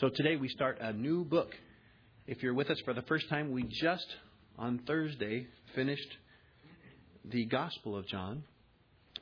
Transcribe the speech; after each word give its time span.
So 0.00 0.08
today 0.08 0.36
we 0.36 0.48
start 0.48 0.78
a 0.80 0.94
new 0.94 1.22
book. 1.22 1.54
If 2.26 2.42
you're 2.42 2.54
with 2.54 2.70
us 2.70 2.80
for 2.86 2.94
the 2.94 3.02
first 3.02 3.28
time, 3.28 3.52
we 3.52 3.64
just 3.64 4.06
on 4.58 4.80
Thursday 4.86 5.46
finished 5.74 6.08
the 7.26 7.44
Gospel 7.44 7.98
of 7.98 8.08
John. 8.08 8.42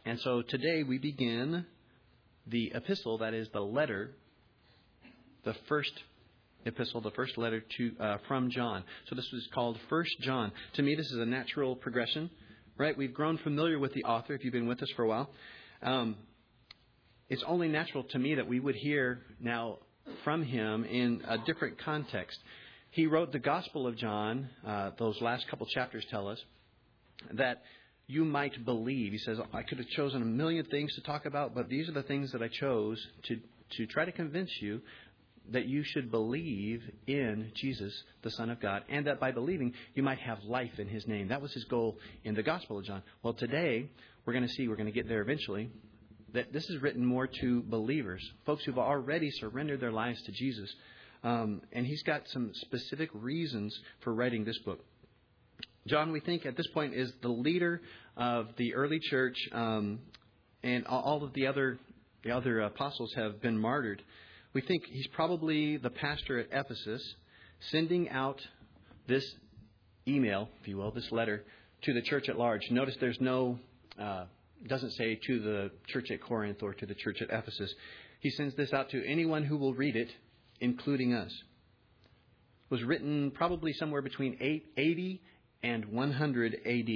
And 0.07 0.21
so 0.21 0.43
today 0.43 0.85
we 0.85 0.99
begin 0.99 1.67
the 2.47 2.71
epistle, 2.73 3.19
that 3.19 3.35
is 3.35 3.49
the 3.53 3.61
letter, 3.61 4.13
the 5.45 5.57
first 5.69 5.93
epistle, 6.65 7.01
the 7.01 7.11
first 7.11 7.37
letter 7.37 7.65
to 7.77 7.93
uh, 7.99 8.17
from 8.29 8.49
John. 8.51 8.85
So 9.09 9.17
this 9.17 9.27
is 9.33 9.49
called 9.53 9.77
First 9.89 10.15
John. 10.21 10.53
To 10.75 10.83
me, 10.83 10.95
this 10.95 11.11
is 11.11 11.19
a 11.19 11.27
natural 11.27 11.75
progression, 11.75 12.31
right? 12.79 12.97
We've 12.97 13.13
grown 13.13 13.39
familiar 13.39 13.81
with 13.81 13.93
the 13.93 14.05
author 14.05 14.35
if 14.35 14.45
you've 14.45 14.53
been 14.53 14.69
with 14.69 14.81
us 14.85 14.91
for 14.95 15.03
a 15.03 15.09
while. 15.09 15.31
Um, 15.83 16.15
it's 17.29 17.43
only 17.45 17.67
natural 17.67 18.05
to 18.05 18.19
me 18.21 18.37
that 18.37 18.47
we 18.47 18.61
would 18.61 18.77
hear 18.77 19.23
now 19.41 19.79
from 20.25 20.43
him 20.43 20.85
in 20.85 21.23
a 21.29 21.39
different 21.39 21.79
context. 21.79 22.39
He 22.91 23.07
wrote 23.07 23.33
the 23.33 23.39
Gospel 23.39 23.87
of 23.87 23.97
John, 23.97 24.49
uh, 24.67 24.91
those 24.99 25.21
last 25.21 25.49
couple 25.49 25.67
chapters 25.67 26.05
tell 26.11 26.29
us, 26.29 26.43
that 27.33 27.63
you 28.07 28.25
might 28.25 28.65
believe. 28.65 29.13
He 29.13 29.19
says, 29.19 29.39
I 29.53 29.63
could 29.63 29.79
have 29.79 29.87
chosen 29.89 30.23
a 30.23 30.25
million 30.25 30.65
things 30.65 30.95
to 30.97 31.01
talk 31.03 31.27
about, 31.27 31.55
but 31.55 31.69
these 31.69 31.89
are 31.89 31.93
the 31.93 32.03
things 32.03 32.33
that 32.33 32.43
I 32.43 32.49
chose 32.49 33.01
to, 33.29 33.39
to 33.77 33.87
try 33.87 34.05
to 34.05 34.13
convince 34.13 34.51
you 34.61 34.81
that 35.53 35.67
you 35.67 35.83
should 35.85 36.11
believe 36.11 36.83
in 37.07 37.53
Jesus, 37.55 37.93
the 38.23 38.31
Son 38.31 38.51
of 38.51 38.61
God, 38.61 38.83
and 38.89 39.07
that 39.07 39.21
by 39.21 39.31
believing 39.31 39.73
you 39.95 40.03
might 40.03 40.19
have 40.19 40.43
life 40.45 40.79
in 40.79 40.89
His 40.89 41.07
name. 41.07 41.29
That 41.29 41.43
was 41.43 41.53
His 41.53 41.65
goal 41.65 41.99
in 42.25 42.35
the 42.35 42.43
Gospel 42.43 42.79
of 42.79 42.85
John. 42.85 43.03
Well, 43.23 43.35
today 43.35 43.89
we're 44.25 44.33
going 44.33 44.47
to 44.47 44.53
see, 44.53 44.69
we're 44.69 44.77
going 44.77 44.87
to 44.87 44.93
get 44.93 45.09
there 45.09 45.23
eventually, 45.23 45.71
that 46.35 46.53
this 46.53 46.69
is 46.71 46.81
written 46.83 47.05
more 47.05 47.27
to 47.27 47.63
believers, 47.63 48.23
folks 48.47 48.65
who've 48.65 48.79
already 48.79 49.31
surrendered 49.31 49.81
their 49.81 49.93
lives 49.93 50.21
to 50.23 50.33
Jesus. 50.33 50.73
Um, 51.23 51.63
and 51.73 51.87
he's 51.87 52.03
got 52.03 52.29
some 52.29 52.53
specific 52.55 53.11
reasons 53.13 53.79
for 54.01 54.15
writing 54.15 54.45
this 54.45 54.59
book. 54.59 54.81
John, 55.87 56.13
we 56.13 56.21
think 56.21 56.47
at 56.47 56.57
this 56.57 56.67
point, 56.69 56.95
is 56.95 57.13
the 57.23 57.29
leader 57.29 57.81
of 58.17 58.49
the 58.57 58.75
early 58.75 59.01
church, 59.01 59.37
um, 59.53 60.01
and 60.63 60.87
all 60.87 61.25
of 61.25 61.33
the 61.33 61.47
other 61.47 61.79
the 62.23 62.33
other 62.33 62.61
apostles 62.61 63.15
have 63.15 63.41
been 63.41 63.59
martyred. 63.59 64.03
We 64.53 64.61
think 64.61 64.85
he's 64.87 65.07
probably 65.09 65.79
the 65.79 65.89
pastor 65.89 66.39
at 66.39 66.49
Ephesus, 66.53 67.03
sending 67.71 68.11
out 68.11 68.41
this 69.07 69.25
email, 70.07 70.51
if 70.61 70.69
you 70.69 70.77
will, 70.77 70.91
this 70.91 71.11
letter 71.11 71.45
to 71.83 71.95
the 71.95 72.03
church 72.03 72.29
at 72.29 72.37
large. 72.37 72.71
Notice 72.71 72.95
there's 73.01 73.21
no 73.21 73.59
uh, 73.99 74.25
doesn't 74.67 74.93
say 74.93 75.19
to 75.27 75.41
the 75.41 75.71
church 75.89 76.11
at 76.11 76.23
Corinth 76.23 76.63
or 76.63 76.75
to 76.75 76.87
the 76.87 76.95
church 76.95 77.23
at 77.23 77.31
Ephesus. 77.31 77.73
He 78.21 78.31
sends 78.31 78.55
this 78.57 78.73
out 78.73 78.91
to 78.91 79.05
anyone 79.07 79.45
who 79.45 79.57
will 79.57 79.75
read 79.75 79.97
it, 79.97 80.11
including 80.61 81.15
us. 81.15 81.33
It 82.71 82.75
was 82.75 82.85
written 82.85 83.31
probably 83.31 83.73
somewhere 83.73 84.03
between 84.03 84.37
80 84.77 85.23
and 85.63 85.87
100 85.87 86.55
AD. 86.67 86.89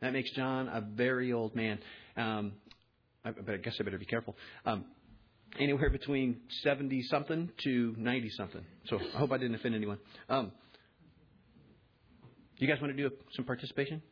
That 0.00 0.12
makes 0.12 0.30
John 0.32 0.68
a 0.68 0.80
very 0.80 1.32
old 1.32 1.54
man. 1.54 1.78
Um, 2.16 2.52
I, 3.24 3.30
but 3.32 3.54
I 3.54 3.56
guess 3.58 3.76
I 3.78 3.82
better 3.82 3.98
be 3.98 4.06
careful. 4.06 4.36
Um, 4.64 4.84
anywhere 5.58 5.90
between 5.90 6.40
70 6.62 7.02
something 7.04 7.50
to 7.64 7.94
90 7.96 8.30
something. 8.30 8.64
So 8.88 8.98
I 9.14 9.18
hope 9.18 9.32
I 9.32 9.38
didn't 9.38 9.54
offend 9.54 9.74
anyone. 9.74 9.98
Um, 10.28 10.52
you 12.56 12.68
guys 12.68 12.80
want 12.80 12.94
to 12.94 13.08
do 13.08 13.14
some 13.34 13.44
participation? 13.44 14.02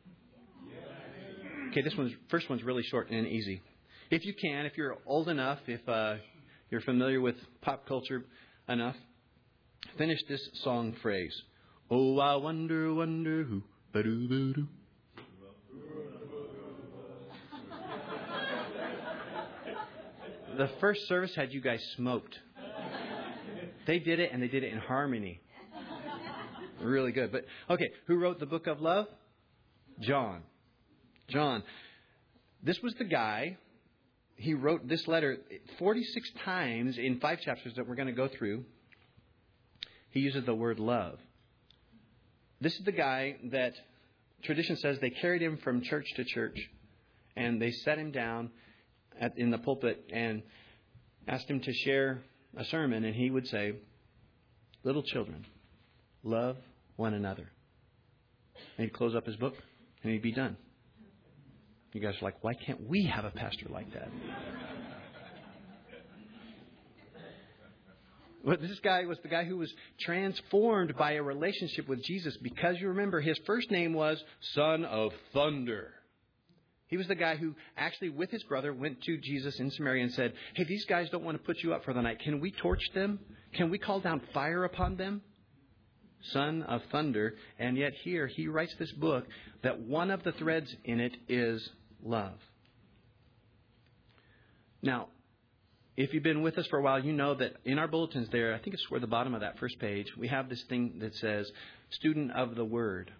Okay, 1.71 1.83
this 1.83 1.95
one's 1.97 2.13
first 2.31 2.49
one's 2.49 2.63
really 2.63 2.83
short 2.83 3.11
and 3.11 3.27
easy. 3.27 3.61
If 4.11 4.25
you 4.25 4.33
can, 4.33 4.65
if 4.65 4.77
you're 4.77 4.97
old 5.05 5.29
enough, 5.29 5.59
if 5.67 5.87
uh, 5.87 6.15
you're 6.71 6.81
familiar 6.81 7.21
with 7.21 7.37
pop 7.61 7.87
culture 7.87 8.25
enough, 8.69 8.97
finish 9.99 10.19
this 10.29 10.41
song 10.65 10.97
phrase. 11.03 11.35
Oh, 11.91 12.19
I 12.19 12.37
wonder, 12.37 12.95
wonder 12.95 13.45
who. 13.45 13.63
Ba-doo-ba-doo. 13.93 14.67
The 20.57 20.71
first 20.81 21.07
service 21.07 21.35
had 21.37 21.53
you 21.53 21.61
guys 21.61 21.81
smoked. 21.97 22.35
They 23.87 23.99
did 23.99 24.21
it, 24.21 24.31
and 24.33 24.43
they 24.43 24.49
did 24.49 24.65
it 24.65 24.73
in 24.73 24.79
harmony. 24.79 25.41
Really 26.81 27.13
good. 27.13 27.31
But 27.31 27.45
okay, 27.71 27.91
who 28.07 28.17
wrote 28.17 28.41
the 28.41 28.47
book 28.47 28.67
of 28.67 28.81
love? 28.81 29.07
John. 30.01 30.43
John. 31.29 31.63
This 32.63 32.81
was 32.83 32.95
the 32.95 33.05
guy. 33.05 33.59
He 34.37 34.55
wrote 34.55 34.89
this 34.89 35.07
letter 35.07 35.39
46 35.79 36.31
times 36.45 36.99
in 36.99 37.21
five 37.21 37.41
chapters 37.41 37.75
that 37.75 37.89
we're 37.89 37.97
going 37.97 38.09
to 38.09 38.13
go 38.13 38.29
through. 38.29 38.65
He 40.11 40.21
uses 40.21 40.45
the 40.45 40.55
word 40.55 40.79
love. 40.79 41.19
This 42.61 42.75
is 42.75 42.85
the 42.85 42.93
guy 42.93 43.37
that 43.51 43.75
tradition 44.43 44.77
says 44.77 44.99
they 45.01 45.11
carried 45.11 45.43
him 45.43 45.59
from 45.59 45.83
church 45.83 46.07
to 46.17 46.25
church 46.25 46.59
and 47.37 47.61
they 47.61 47.71
set 47.71 47.99
him 47.99 48.11
down 48.11 48.51
at, 49.21 49.39
in 49.39 49.51
the 49.51 49.59
pulpit 49.59 50.05
and 50.13 50.43
asked 51.27 51.49
him 51.49 51.61
to 51.61 51.73
share 51.73 52.23
a 52.57 52.65
sermon, 52.65 53.05
and 53.05 53.15
he 53.15 53.31
would 53.31 53.47
say, 53.47 53.75
Little 54.83 55.03
children, 55.03 55.45
love 56.23 56.57
one 56.97 57.15
another. 57.15 57.51
And 58.77 58.87
he'd 58.87 58.93
close 58.93 59.15
up 59.15 59.27
his 59.27 59.37
book 59.37 59.55
and 60.03 60.13
he'd 60.13 60.23
be 60.23 60.33
done. 60.33 60.57
You 61.93 62.01
guys 62.01 62.15
are 62.21 62.25
like, 62.25 62.43
why 62.43 62.55
can't 62.55 62.87
we 62.89 63.05
have 63.05 63.25
a 63.25 63.31
pastor 63.31 63.67
like 63.71 63.93
that? 63.95 64.09
But 68.45 68.61
this 68.63 68.79
guy 68.81 69.05
was 69.05 69.19
the 69.23 69.29
guy 69.29 69.45
who 69.45 69.59
was 69.59 69.73
transformed 70.01 70.97
by 70.97 71.13
a 71.13 71.23
relationship 71.23 71.89
with 71.89 72.03
Jesus 72.03 72.37
because 72.39 72.77
you 72.79 72.89
remember 72.89 73.21
his 73.21 73.39
first 73.47 73.71
name 73.71 73.93
was 73.93 74.23
Son 74.55 74.85
of 74.85 75.13
Thunder. 75.35 75.93
He 76.87 76.97
was 76.97 77.07
the 77.09 77.15
guy 77.15 77.37
who 77.37 77.55
actually, 77.77 78.09
with 78.09 78.31
his 78.31 78.43
brother, 78.45 78.73
went 78.73 79.03
to 79.03 79.19
Jesus 79.19 79.59
in 79.61 79.71
Samaria 79.71 80.05
and 80.05 80.15
said, 80.15 80.33
Hey, 80.55 80.65
these 80.65 80.87
guys 80.87 81.11
don't 81.11 81.25
want 81.25 81.37
to 81.37 81.45
put 81.45 81.63
you 81.63 81.75
up 81.75 81.85
for 81.85 81.93
the 81.93 82.01
night. 82.01 82.21
Can 82.21 82.41
we 82.41 82.51
torch 82.51 82.83
them? 82.95 83.19
Can 83.53 83.71
we 83.71 83.79
call 83.79 84.01
down 84.01 84.23
fire 84.33 84.65
upon 84.65 84.97
them? 84.97 85.21
Son 86.33 86.63
of 86.63 86.81
Thunder. 86.91 87.35
And 87.59 87.77
yet, 87.77 87.93
here, 88.03 88.27
he 88.27 88.49
writes 88.49 88.75
this 88.79 88.93
book 88.93 89.27
that 89.63 89.81
one 89.81 90.11
of 90.11 90.23
the 90.25 90.33
threads 90.33 90.75
in 90.85 91.01
it 91.01 91.17
is 91.29 91.69
love. 92.03 92.39
Now, 94.83 95.09
if 95.97 96.15
you've 96.15 96.23
been 96.23 96.43
with 96.43 96.57
us 96.59 96.67
for 96.69 96.79
a 96.79 96.83
while, 96.83 97.05
you 97.05 97.13
know 97.13 97.35
that 97.35 97.55
in 97.65 97.79
our 97.79 97.89
bulletins 97.89 98.29
there, 98.31 98.55
I 98.55 98.59
think 98.59 98.75
it's 98.75 98.85
toward 98.85 99.03
the 99.03 99.09
bottom 99.09 99.35
of 99.35 99.41
that 99.41 99.59
first 99.59 99.81
page, 99.81 100.07
we 100.17 100.29
have 100.29 100.49
this 100.49 100.63
thing 100.69 100.99
that 101.01 101.15
says, 101.17 101.51
Student 101.91 102.31
of 102.33 102.55
the 102.55 102.65
Word. 102.65 103.11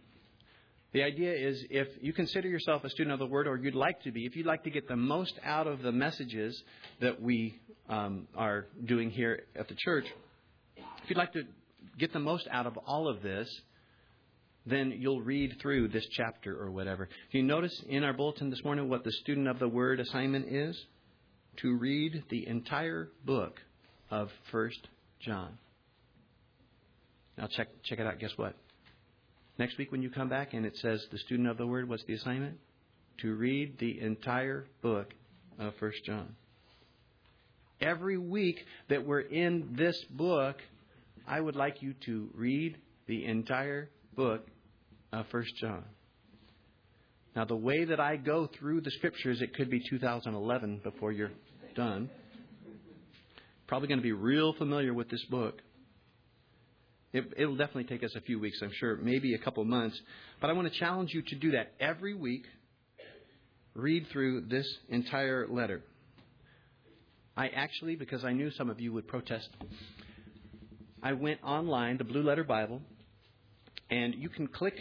The 0.93 1.03
idea 1.03 1.33
is 1.33 1.65
if 1.71 1.89
you 2.01 2.13
consider 2.13 2.49
yourself 2.49 2.85
a 2.85 2.91
student 2.91 3.13
of 3.13 3.19
the 3.19 3.27
Word, 3.27 3.49
or 3.49 3.57
you'd 3.57 3.75
like 3.75 4.03
to 4.05 4.13
be, 4.13 4.27
if 4.27 4.37
you'd 4.37 4.47
like 4.47 4.63
to 4.65 4.71
get 4.71 4.87
the 4.87 4.97
most 4.97 5.35
out 5.45 5.67
of 5.67 5.83
the 5.83 5.91
messages 5.91 6.63
that 7.01 7.21
we 7.21 7.59
um, 7.89 8.29
are 8.37 8.67
doing 8.85 9.11
here 9.11 9.43
at 9.57 9.67
the 9.67 9.75
church, 9.75 10.07
if 10.77 11.11
you'd 11.11 11.19
like 11.19 11.33
to 11.33 11.43
get 11.99 12.13
the 12.13 12.21
most 12.21 12.47
out 12.51 12.67
of 12.67 12.77
all 12.87 13.09
of 13.09 13.23
this, 13.23 13.49
then 14.71 14.95
you'll 14.97 15.21
read 15.21 15.57
through 15.61 15.89
this 15.89 16.07
chapter 16.13 16.61
or 16.61 16.71
whatever. 16.71 17.09
Do 17.33 17.39
you 17.39 17.45
notice 17.45 17.83
in 17.89 18.05
our 18.05 18.13
bulletin 18.13 18.51
this 18.51 18.63
morning 18.65 18.89
what 18.89 19.05
the 19.05 19.13
student 19.13 19.49
of 19.49 19.59
the 19.59 19.69
Word 19.69 20.01
assignment 20.01 20.49
is? 20.49 20.79
To 21.59 21.77
read 21.77 22.25
the 22.31 22.47
entire 22.47 23.09
book 23.25 23.61
of 24.11 24.31
First 24.51 24.89
John. 25.21 25.59
Now 27.37 27.49
check 27.49 27.69
check 27.85 27.99
it 27.99 28.07
out. 28.07 28.19
Guess 28.19 28.33
what? 28.37 28.55
Next 29.59 29.77
week 29.77 29.91
when 29.91 30.03
you 30.03 30.11
come 30.11 30.29
back 30.29 30.55
and 30.55 30.65
it 30.65 30.77
says 30.77 31.05
the 31.11 31.19
student 31.19 31.49
of 31.49 31.59
the 31.59 31.67
Word, 31.67 31.89
what's 31.89 32.05
the 32.05 32.15
assignment? 32.15 32.59
To 33.23 33.35
read 33.35 33.79
the 33.79 34.01
entire 34.01 34.67
book 34.83 35.13
of 35.59 35.75
First 35.81 36.05
John. 36.05 36.37
Every 37.81 38.19
week 38.19 38.65
that 38.89 39.05
we're 39.05 39.21
in 39.21 39.75
this 39.77 39.97
book, 40.11 40.57
I 41.27 41.41
would 41.41 41.57
like 41.57 41.83
you 41.83 41.95
to 42.07 42.29
read 42.35 42.77
the 43.07 43.25
entire 43.25 43.91
book 44.15 44.47
of 45.13 45.27
First 45.31 45.53
John. 45.61 45.85
Now, 47.37 47.45
the 47.45 47.57
way 47.57 47.85
that 47.85 48.01
I 48.01 48.17
go 48.17 48.49
through 48.59 48.81
the 48.81 48.91
scriptures, 48.91 49.41
it 49.41 49.55
could 49.55 49.71
be 49.71 49.81
2011 49.89 50.81
before 50.83 51.13
you're 51.13 51.31
done. 51.77 52.11
Probably 53.67 53.89
going 53.89 54.01
to 54.01 54.03
be 54.03 54.13
real 54.13 54.55
familiar 54.55 54.93
with 54.93 55.09
this 55.09 55.25
book. 55.31 55.61
It, 57.13 57.39
will 57.39 57.57
definitely 57.57 57.85
take 57.85 58.03
us 58.03 58.15
a 58.17 58.21
few 58.21 58.39
weeks, 58.39 58.59
I'm 58.63 58.73
sure, 58.75 58.97
maybe 58.97 59.35
a 59.35 59.39
couple 59.39 59.65
months. 59.65 59.99
But 60.41 60.51
I 60.51 60.53
want 60.53 60.71
to 60.73 60.79
challenge 60.79 61.11
you 61.13 61.23
to 61.23 61.35
do 61.37 61.53
that 61.53 61.73
every 61.81 62.15
week. 62.15 62.45
Read 63.75 64.07
through 64.13 64.47
this 64.49 64.67
entire 64.89 65.47
letter. 65.49 65.83
I 67.37 67.49
actually, 67.49 67.95
because 67.95 68.25
I 68.25 68.33
knew 68.33 68.51
some 68.51 68.69
of 68.69 68.81
you 68.81 68.93
would 68.93 69.07
protest, 69.07 69.49
I 71.03 71.13
went 71.13 71.43
online, 71.45 71.97
the 71.97 72.05
Blue 72.05 72.23
Letter 72.23 72.45
Bible, 72.45 72.83
and 73.91 74.15
you 74.15 74.29
can 74.29 74.47
click 74.47 74.75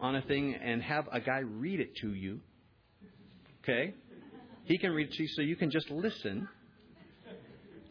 on 0.00 0.16
a 0.16 0.22
thing 0.22 0.54
and 0.54 0.82
have 0.82 1.08
a 1.12 1.20
guy 1.20 1.38
read 1.38 1.80
it 1.80 1.96
to 1.96 2.12
you. 2.14 2.40
Okay? 3.62 3.94
He 4.64 4.78
can 4.78 4.92
read 4.92 5.08
it 5.08 5.12
to 5.14 5.22
you 5.22 5.28
so 5.28 5.42
you 5.42 5.56
can 5.56 5.70
just 5.70 5.90
listen. 5.90 6.48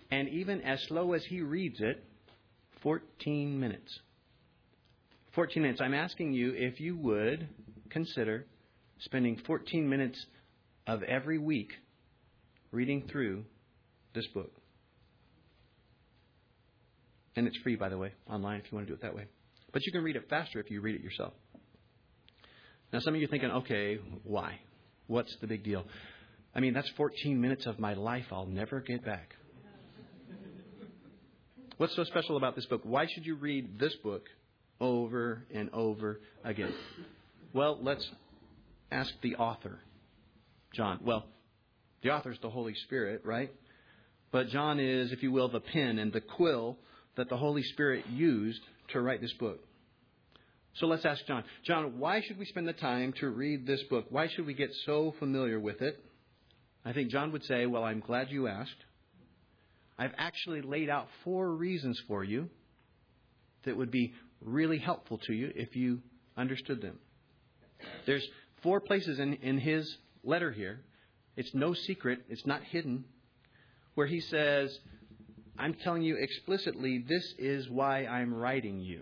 And 0.09 0.29
even 0.29 0.61
as 0.61 0.81
slow 0.87 1.13
as 1.13 1.23
he 1.25 1.41
reads 1.41 1.81
it, 1.81 2.03
14 2.81 3.59
minutes. 3.59 3.99
14 5.35 5.61
minutes. 5.61 5.81
I'm 5.81 5.93
asking 5.93 6.33
you 6.33 6.53
if 6.55 6.79
you 6.79 6.97
would 6.97 7.47
consider 7.89 8.45
spending 8.99 9.39
14 9.45 9.87
minutes 9.87 10.25
of 10.85 11.03
every 11.03 11.37
week 11.37 11.71
reading 12.71 13.07
through 13.11 13.43
this 14.13 14.25
book. 14.27 14.51
And 17.35 17.47
it's 17.47 17.57
free, 17.57 17.75
by 17.75 17.89
the 17.89 17.97
way, 17.97 18.13
online 18.29 18.61
if 18.61 18.71
you 18.71 18.75
want 18.75 18.87
to 18.87 18.91
do 18.91 18.95
it 18.95 19.01
that 19.01 19.15
way. 19.15 19.25
But 19.73 19.85
you 19.85 19.91
can 19.91 20.03
read 20.03 20.15
it 20.15 20.29
faster 20.29 20.59
if 20.59 20.71
you 20.71 20.81
read 20.81 20.95
it 20.95 21.01
yourself. 21.01 21.33
Now, 22.91 22.99
some 22.99 23.13
of 23.13 23.19
you 23.19 23.27
are 23.27 23.29
thinking, 23.29 23.51
okay, 23.51 23.99
why? 24.23 24.59
What's 25.07 25.35
the 25.41 25.47
big 25.47 25.63
deal? 25.63 25.83
I 26.55 26.59
mean, 26.59 26.73
that's 26.73 26.89
14 26.97 27.39
minutes 27.39 27.65
of 27.65 27.79
my 27.79 27.93
life 27.93 28.25
I'll 28.31 28.45
never 28.45 28.79
get 28.79 29.03
back. 29.05 29.35
What's 31.77 31.95
so 31.95 32.03
special 32.05 32.37
about 32.37 32.55
this 32.55 32.65
book? 32.65 32.81
Why 32.83 33.05
should 33.05 33.25
you 33.25 33.35
read 33.35 33.77
this 33.77 33.95
book 33.97 34.23
over 34.79 35.43
and 35.53 35.69
over 35.73 36.19
again? 36.43 36.73
Well, 37.53 37.77
let's 37.81 38.09
ask 38.91 39.13
the 39.21 39.35
author, 39.35 39.79
John. 40.73 40.99
Well, 41.03 41.25
the 42.01 42.09
author 42.09 42.31
is 42.31 42.39
the 42.41 42.49
Holy 42.49 42.73
Spirit, 42.85 43.21
right? 43.25 43.51
But 44.31 44.49
John 44.49 44.79
is, 44.79 45.11
if 45.11 45.21
you 45.21 45.31
will, 45.31 45.49
the 45.49 45.59
pen 45.59 45.99
and 45.99 46.11
the 46.11 46.21
quill 46.21 46.77
that 47.15 47.29
the 47.29 47.37
Holy 47.37 47.63
Spirit 47.63 48.07
used 48.07 48.61
to 48.89 49.01
write 49.01 49.21
this 49.21 49.33
book. 49.33 49.59
So 50.75 50.85
let's 50.85 51.05
ask 51.05 51.25
John. 51.25 51.43
John, 51.65 51.97
why 51.97 52.21
should 52.21 52.37
we 52.37 52.45
spend 52.45 52.67
the 52.67 52.73
time 52.73 53.13
to 53.19 53.29
read 53.29 53.65
this 53.65 53.81
book? 53.83 54.05
Why 54.09 54.27
should 54.27 54.45
we 54.45 54.53
get 54.53 54.69
so 54.85 55.15
familiar 55.17 55.59
with 55.59 55.81
it? 55.81 56.03
I 56.85 56.93
think 56.93 57.09
John 57.09 57.31
would 57.31 57.43
say, 57.45 57.65
Well, 57.65 57.83
I'm 57.83 57.99
glad 57.99 58.29
you 58.29 58.47
asked. 58.47 58.85
I've 59.97 60.13
actually 60.17 60.61
laid 60.61 60.89
out 60.89 61.07
four 61.23 61.49
reasons 61.49 61.99
for 62.07 62.23
you 62.23 62.49
that 63.65 63.75
would 63.75 63.89
be 63.89 64.13
really 64.41 64.77
helpful 64.77 65.17
to 65.25 65.33
you 65.33 65.51
if 65.55 65.75
you 65.75 65.99
understood 66.37 66.81
them. 66.81 66.99
There's 68.05 68.25
four 68.61 68.79
places 68.79 69.19
in, 69.19 69.33
in 69.35 69.57
his 69.57 69.97
letter 70.23 70.51
here. 70.51 70.81
It's 71.35 71.53
no 71.53 71.73
secret, 71.73 72.19
it's 72.29 72.45
not 72.45 72.63
hidden, 72.63 73.05
where 73.95 74.07
he 74.07 74.19
says, 74.19 74.77
I'm 75.57 75.73
telling 75.83 76.03
you 76.03 76.17
explicitly, 76.17 77.03
this 77.07 77.33
is 77.37 77.69
why 77.69 78.05
I'm 78.05 78.33
writing 78.33 78.79
you. 78.79 79.01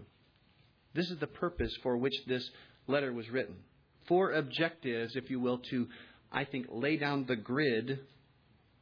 This 0.94 1.10
is 1.10 1.20
the 1.20 1.28
purpose 1.28 1.72
for 1.84 1.98
which 1.98 2.14
this 2.28 2.50
letter 2.88 3.12
was 3.12 3.30
written. 3.30 3.56
Four 4.08 4.32
objectives, 4.32 5.16
if 5.16 5.30
you 5.30 5.40
will, 5.40 5.58
to, 5.70 5.88
I 6.32 6.46
think, 6.46 6.68
lay 6.70 6.98
down 6.98 7.26
the 7.26 7.36
grid 7.36 8.00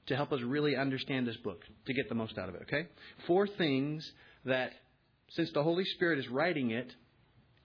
to 0.08 0.16
help 0.16 0.32
us 0.34 0.42
really 0.42 0.76
understand 0.76 1.28
this 1.28 1.38
book, 1.38 1.62
to 1.88 1.94
get 1.94 2.10
the 2.10 2.16
most 2.16 2.38
out 2.38 2.50
of 2.50 2.56
it, 2.56 2.64
okay? 2.64 2.88
Four 3.26 3.48
things 3.48 4.06
that, 4.46 4.74
since 5.30 5.50
the 5.54 5.64
Holy 5.64 5.86
Spirit 5.96 6.20
is 6.20 6.28
writing 6.28 6.72
it, 6.72 6.94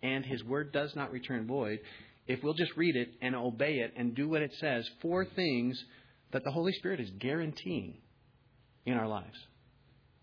and 0.03 0.25
His 0.25 0.45
Word 0.45 0.73
does 0.73 0.95
not 0.95 1.11
return 1.11 1.47
void, 1.47 1.81
if 2.29 2.43
we'll 2.43 2.55
just 2.55 2.77
read 2.77 2.95
it 2.95 3.09
and 3.21 3.35
obey 3.35 3.79
it 3.79 3.93
and 3.97 4.15
do 4.15 4.29
what 4.29 4.43
it 4.43 4.53
says, 4.61 4.89
four 5.03 5.25
things 5.25 5.83
that 6.31 6.45
the 6.45 6.53
Holy 6.53 6.73
Spirit 6.73 7.01
is 7.01 7.11
guaranteeing 7.19 7.97
in 8.87 8.95
our 8.95 9.09
lives. 9.09 9.37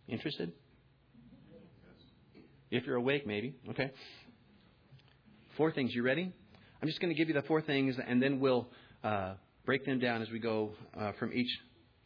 Interested? 0.07 0.51
If 2.71 2.85
you're 2.85 2.95
awake, 2.95 3.25
maybe. 3.25 3.55
Okay. 3.69 3.91
Four 5.57 5.71
things. 5.71 5.93
You 5.93 6.03
ready? 6.03 6.31
I'm 6.81 6.87
just 6.87 6.99
going 6.99 7.13
to 7.13 7.17
give 7.17 7.27
you 7.27 7.33
the 7.33 7.41
four 7.43 7.61
things, 7.61 7.95
and 8.05 8.21
then 8.21 8.39
we'll 8.39 8.67
uh, 9.03 9.33
break 9.65 9.85
them 9.85 9.99
down 9.99 10.21
as 10.21 10.29
we 10.29 10.39
go 10.39 10.71
uh, 10.99 11.13
from 11.19 11.33
each 11.33 11.49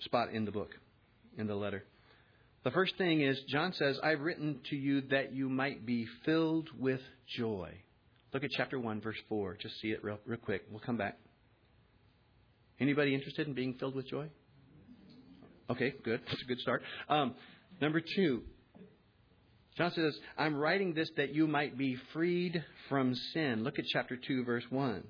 spot 0.02 0.32
in 0.32 0.46
the 0.46 0.52
book, 0.52 0.70
in 1.38 1.48
the 1.48 1.56
letter. 1.56 1.84
The 2.64 2.72
first 2.72 2.98
thing 2.98 3.22
is 3.22 3.40
John 3.50 3.74
says, 3.74 4.00
I've 4.04 4.20
written 4.20 4.60
to 4.70 4.76
you 4.76 5.02
that 5.10 5.34
you 5.34 5.50
might 5.50 5.86
be 5.86 6.06
filled 6.26 6.70
with 6.78 7.02
joy. 7.38 7.72
Look 8.34 8.44
at 8.44 8.52
chapter 8.52 8.80
1, 8.80 9.02
verse 9.02 9.18
4. 9.28 9.58
Just 9.62 9.80
see 9.82 9.90
it 9.90 10.04
real, 10.04 10.20
real 10.26 10.38
quick. 10.38 10.64
We'll 10.70 10.82
come 10.82 10.98
back. 10.98 11.18
Anybody 12.80 13.16
interested 13.16 13.48
in 13.48 13.54
being 13.54 13.74
filled 13.80 13.96
with 13.96 14.08
joy? 14.08 14.28
Okay, 15.70 15.94
good. 16.04 16.22
That's 16.26 16.42
a 16.42 16.46
good 16.46 16.60
start. 16.60 16.82
Um, 17.10 17.36
number 17.82 18.02
two, 18.02 18.44
John 19.78 19.92
says, 19.92 20.18
I'm 20.38 20.56
writing 20.56 20.94
this 20.94 21.10
that 21.16 21.34
you 21.34 21.48
might 21.48 21.78
be 21.78 21.98
freed 22.12 22.64
from 22.90 23.16
sin. 23.34 23.64
Look 23.64 23.80
at 23.80 23.86
chapter 23.86 24.18
2, 24.18 24.44
verse 24.44 24.66
1. 24.70 24.96
It 24.96 25.04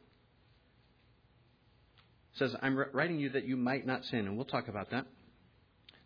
says, 2.35 2.55
I'm 2.61 2.77
writing 2.93 3.19
you 3.19 3.29
that 3.31 3.45
you 3.45 3.57
might 3.57 3.87
not 3.87 4.05
sin, 4.05 4.19
and 4.19 4.35
we'll 4.35 4.45
talk 4.45 4.67
about 4.67 4.91
that. 4.91 5.07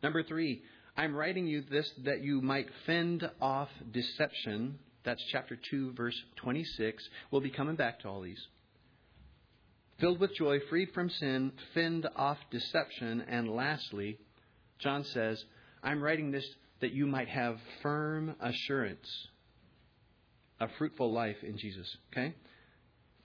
Number 0.01 0.23
three, 0.23 0.63
I'm 0.95 1.13
writing 1.13 1.45
you 1.45 1.61
this 1.69 1.89
that 2.05 2.21
you 2.23 2.41
might 2.41 2.67
fend 2.85 3.29
off 3.41 3.69
deception. 3.91 4.79
That's 5.03 5.23
chapter 5.31 5.59
2, 5.69 5.93
verse 5.93 6.15
26. 6.37 7.03
We'll 7.31 7.41
be 7.41 7.49
coming 7.49 7.75
back 7.75 7.99
to 8.01 8.07
all 8.07 8.21
these. 8.21 8.41
Filled 9.99 10.19
with 10.19 10.35
joy, 10.35 10.59
freed 10.69 10.89
from 10.93 11.09
sin, 11.09 11.51
fend 11.73 12.07
off 12.15 12.37
deception, 12.49 13.25
and 13.27 13.49
lastly, 13.49 14.19
John 14.79 15.03
says, 15.03 15.43
I'm 15.83 16.01
writing 16.01 16.31
this 16.31 16.45
that 16.81 16.91
you 16.91 17.05
might 17.05 17.29
have 17.29 17.57
firm 17.81 18.35
assurance, 18.41 19.07
a 20.59 20.67
fruitful 20.77 21.11
life 21.11 21.37
in 21.43 21.57
Jesus. 21.57 21.87
Okay? 22.11 22.33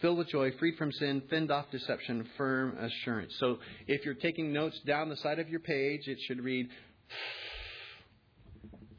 Filled 0.01 0.19
with 0.19 0.29
joy, 0.29 0.53
freed 0.59 0.77
from 0.77 0.93
sin, 0.93 1.23
fend 1.29 1.51
off 1.51 1.67
deception, 1.73 2.29
firm 2.37 2.77
assurance. 2.79 3.35
So 3.41 3.59
if 3.87 4.05
you're 4.05 4.15
taking 4.15 4.53
notes 4.53 4.79
down 4.87 5.09
the 5.09 5.17
side 5.17 5.39
of 5.41 5.49
your 5.49 5.61
page, 5.61 6.07
it 6.07 6.19
should 6.27 6.43
read 6.45 6.69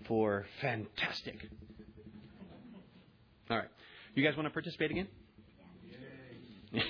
for 0.07 0.45
fantastic. 0.61 1.37
All 3.49 3.57
right. 3.57 3.69
You 4.15 4.25
guys 4.25 4.35
want 4.35 4.47
to 4.47 4.51
participate 4.51 4.91
again? 4.91 5.07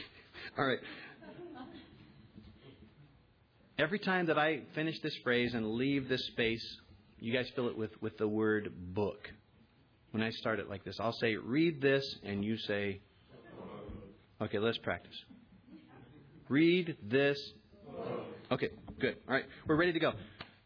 All 0.58 0.66
right. 0.66 0.80
Every 3.80 4.00
time 4.00 4.26
that 4.26 4.38
I 4.38 4.60
finish 4.76 5.00
this 5.00 5.16
phrase 5.24 5.54
and 5.54 5.76
leave 5.76 6.10
this 6.10 6.22
space, 6.28 6.66
you 7.18 7.32
guys 7.32 7.50
fill 7.56 7.70
it 7.70 7.78
with, 7.78 7.92
with 8.02 8.18
the 8.18 8.28
word 8.28 8.74
book. 8.94 9.32
When 10.12 10.22
I 10.22 10.32
start 10.32 10.60
it 10.60 10.70
like 10.70 10.84
this, 10.84 11.00
I'll 11.00 11.14
say, 11.14 11.38
read 11.38 11.82
this, 11.82 12.04
and 12.26 12.44
you 12.44 12.58
say, 12.58 13.00
okay, 14.42 14.60
let's 14.60 14.78
practice. 14.80 15.16
Read 16.50 16.98
this. 17.02 17.40
Okay, 18.52 18.68
good. 19.00 19.16
All 19.30 19.36
right, 19.36 19.46
we're 19.66 19.78
ready 19.78 19.94
to 19.94 20.00
go. 20.00 20.12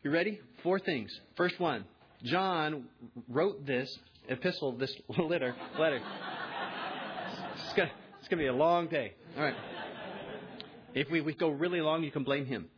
You 0.02 0.10
ready? 0.10 0.40
Four 0.64 0.80
things. 0.80 1.12
First 1.38 1.60
one 1.60 1.86
John 2.24 2.86
wrote 3.30 3.64
this 3.64 3.96
epistle, 4.28 4.72
this 4.72 4.92
letter. 5.20 5.56
letter. 5.78 6.02
It's 7.60 7.74
going 7.76 7.90
to 8.32 8.36
be 8.38 8.48
a 8.48 8.54
long 8.54 8.88
day. 8.88 9.14
All 9.38 9.44
right. 9.44 9.56
If 10.96 11.12
we, 11.12 11.22
we 11.22 11.36
go 11.36 11.50
really 11.50 11.82
long, 11.82 12.04
you 12.04 12.10
can 12.10 12.24
blame 12.24 12.48
him. 12.48 12.70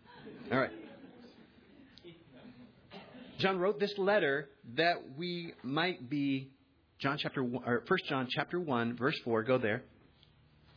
All 0.52 0.60
right. 0.60 0.72
John 3.40 3.58
wrote 3.58 3.80
this 3.80 3.94
letter 3.98 4.48
that 4.76 5.18
we 5.18 5.54
might 5.64 6.08
be 6.10 6.52
John 7.00 7.18
chapter 7.20 7.44
one, 7.44 7.64
or 7.66 7.84
1 7.88 8.00
John 8.08 8.28
chapter 8.30 8.60
1 8.60 8.96
verse 8.96 9.18
4 9.24 9.44
go 9.44 9.58
there 9.58 9.84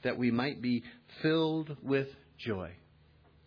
that 0.03 0.17
we 0.17 0.31
might 0.31 0.63
be 0.63 0.83
filled 1.23 1.77
with 1.83 2.09
joy. 2.39 2.71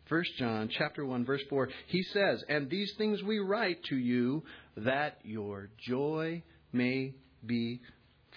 1 0.09 0.23
John 0.37 0.69
chapter 0.71 1.05
1 1.05 1.25
verse 1.25 1.41
4 1.49 1.69
he 1.87 2.03
says 2.03 2.43
and 2.47 2.69
these 2.69 2.93
things 2.97 3.23
we 3.23 3.39
write 3.39 3.83
to 3.85 3.95
you 3.95 4.43
that 4.77 5.17
your 5.23 5.69
joy 5.87 6.43
may 6.71 7.15
be 7.43 7.81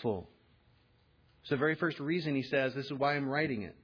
full. 0.01 0.31
It's 1.43 1.51
the 1.51 1.57
very 1.59 1.75
first 1.75 2.01
reason 2.01 2.35
he 2.35 2.45
says 2.45 2.75
this 2.75 2.87
is 2.87 2.93
why 2.95 3.15
I'm 3.15 3.29
writing 3.29 3.63
it. 3.63 3.77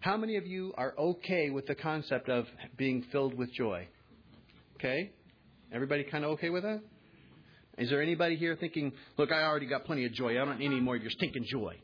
How 0.00 0.16
many 0.16 0.36
of 0.36 0.46
you 0.46 0.72
are 0.76 0.94
okay 0.96 1.50
with 1.50 1.66
the 1.66 1.74
concept 1.74 2.28
of 2.28 2.46
being 2.76 3.04
filled 3.10 3.34
with 3.34 3.52
joy? 3.52 3.88
Okay? 4.76 5.10
Everybody 5.72 6.04
kind 6.04 6.24
of 6.24 6.32
okay 6.32 6.50
with 6.50 6.62
that? 6.62 6.80
Is 7.78 7.90
there 7.90 8.02
anybody 8.02 8.36
here 8.36 8.56
thinking, 8.58 8.92
look, 9.16 9.32
I 9.32 9.42
already 9.42 9.66
got 9.66 9.84
plenty 9.84 10.04
of 10.04 10.12
joy. 10.12 10.32
I 10.32 10.44
don't 10.44 10.58
need 10.58 10.66
any 10.66 10.80
more 10.80 10.96
of 10.96 11.02
your 11.02 11.10
stinking 11.10 11.44
joy? 11.50 11.76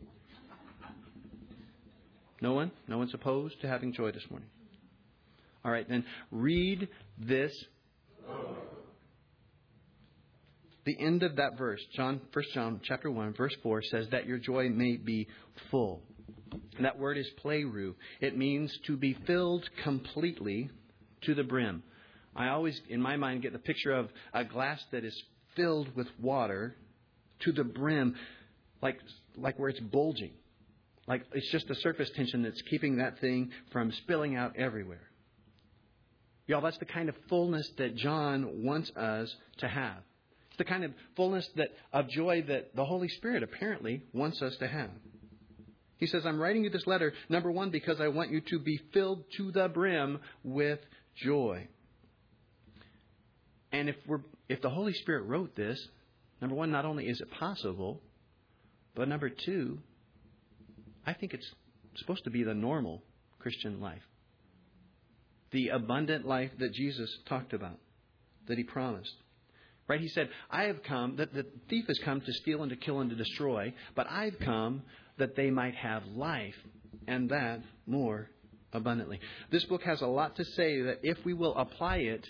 No 2.41 2.53
one? 2.53 2.71
No 2.89 2.99
one's 2.99 3.15
opposed 3.15 3.61
to 3.63 3.69
having 3.69 3.93
joy 3.93 4.13
this 4.13 4.25
morning? 4.31 4.49
All 5.65 5.73
right, 5.73 5.89
then 5.89 6.05
read 6.31 6.89
this. 7.19 7.53
The 10.85 10.97
end 11.01 11.23
of 11.23 11.37
that 11.37 11.57
verse, 11.57 11.81
John, 11.97 12.21
1 12.33 12.45
John 12.53 12.81
chapter 12.85 13.11
1, 13.11 13.35
verse 13.35 13.55
4, 13.63 13.83
says 13.91 14.07
that 14.11 14.27
your 14.27 14.39
joy 14.39 14.69
may 14.69 14.97
be 14.97 15.27
full. 15.71 16.03
And 16.77 16.85
that 16.85 16.99
word 16.99 17.19
is 17.19 17.29
pleroo. 17.43 17.95
It 18.21 18.37
means 18.37 18.77
to 18.87 18.97
be 18.97 19.15
filled 19.27 19.69
completely 19.83 20.71
to 21.23 21.35
the 21.35 21.45
brim. 21.45 21.83
I 22.37 22.49
always, 22.49 22.81
in 22.89 23.01
my 23.01 23.17
mind, 23.17 23.43
get 23.43 23.53
the 23.53 23.59
picture 23.59 23.93
of 23.93 24.11
a 24.33 24.45
glass 24.45 24.85
that 24.91 25.05
is 25.05 25.23
filled 25.55 25.95
with 25.95 26.09
water 26.21 26.75
to 27.41 27.53
the 27.53 27.65
brim, 27.65 28.17
like, 28.83 28.99
like 29.37 29.59
where 29.59 29.69
it's 29.69 29.81
bulging. 29.81 30.33
Like 31.07 31.23
it's 31.33 31.51
just 31.51 31.69
the 31.69 31.75
surface 31.77 32.11
tension 32.17 32.43
that's 32.43 32.61
keeping 32.63 32.97
that 32.97 33.21
thing 33.21 33.51
from 33.73 33.93
spilling 33.93 34.37
out 34.37 34.57
everywhere. 34.57 35.11
Y'all, 36.47 36.61
that's 36.61 36.79
the 36.79 36.85
kind 36.85 37.09
of 37.09 37.15
fullness 37.29 37.69
that 37.79 37.97
John 37.97 38.65
wants 38.65 38.91
us 38.97 39.35
to 39.59 39.69
have. 39.69 39.99
It's 40.49 40.59
the 40.59 40.65
kind 40.65 40.85
of 40.85 40.93
fullness 41.17 41.49
that, 41.57 41.69
of 41.93 42.09
joy 42.09 42.45
that 42.49 42.77
the 42.77 42.85
Holy 42.85 43.09
Spirit 43.09 43.43
apparently 43.43 44.03
wants 44.13 44.41
us 44.43 44.57
to 44.59 44.69
have. 44.69 44.91
He 46.05 46.11
says, 46.11 46.27
I'm 46.27 46.39
writing 46.39 46.65
you 46.65 46.69
this 46.69 46.87
letter, 46.87 47.15
number 47.31 47.51
one, 47.51 47.71
because 47.71 47.99
I 47.99 48.09
want 48.09 48.31
you 48.31 48.43
to 48.51 48.59
be 48.59 48.79
filled 48.93 49.25
to 49.39 49.51
the 49.53 49.69
brim 49.69 50.21
with 50.43 50.79
joy. 51.17 51.67
And 53.73 53.89
if, 53.89 53.97
we're, 54.07 54.21
if 54.51 54.61
the 54.61 54.69
Holy 54.69 54.93
Spirit 54.93 55.23
wrote 55.23 55.57
this, 55.57 55.83
number 56.43 56.55
one, 56.55 56.71
not 56.71 56.85
only 56.85 57.07
is 57.07 57.23
it 57.23 57.31
possible, 57.31 58.03
but 58.95 59.09
number 59.09 59.31
two, 59.31 59.79
I 61.07 61.15
think 61.15 61.33
it's 61.33 61.51
supposed 61.97 62.25
to 62.25 62.31
be 62.31 62.45
the 62.45 62.53
normal 62.53 63.03
Christian 63.39 63.81
life. 63.81 64.03
The 65.53 65.69
abundant 65.69 66.27
life 66.27 66.51
that 66.59 66.75
Jesus 66.75 67.11
talked 67.27 67.55
about, 67.55 67.79
that 68.47 68.59
he 68.59 68.65
promised. 68.65 69.15
Right? 69.87 70.01
He 70.01 70.09
said, 70.09 70.31
I 70.51 70.65
have 70.65 70.83
come, 70.83 71.17
that 71.17 71.35
the 71.35 71.47
thief 71.69 71.87
has 71.89 71.99
come 71.99 72.21
to 72.21 72.33
steal 72.33 72.63
and 72.63 72.71
to 72.71 72.77
kill 72.77 73.01
and 73.01 73.11
to 73.11 73.17
destroy, 73.17 73.75
but 73.95 74.07
I've 74.11 74.39
come 74.39 74.83
that 75.19 75.37
they 75.37 75.51
might 75.51 75.75
have 75.75 76.05
life, 76.07 76.57
and 77.07 77.29
that 77.31 77.61
more 77.87 78.31
abundantly. 78.73 79.21
This 79.51 79.65
book 79.65 79.83
has 79.83 80.01
a 80.01 80.07
lot 80.07 80.37
to 80.37 80.45
say 80.45 80.83
that 80.83 81.01
if 81.03 81.19
we 81.25 81.35
will 81.35 81.55
apply 81.57 81.99
it, 81.99 82.27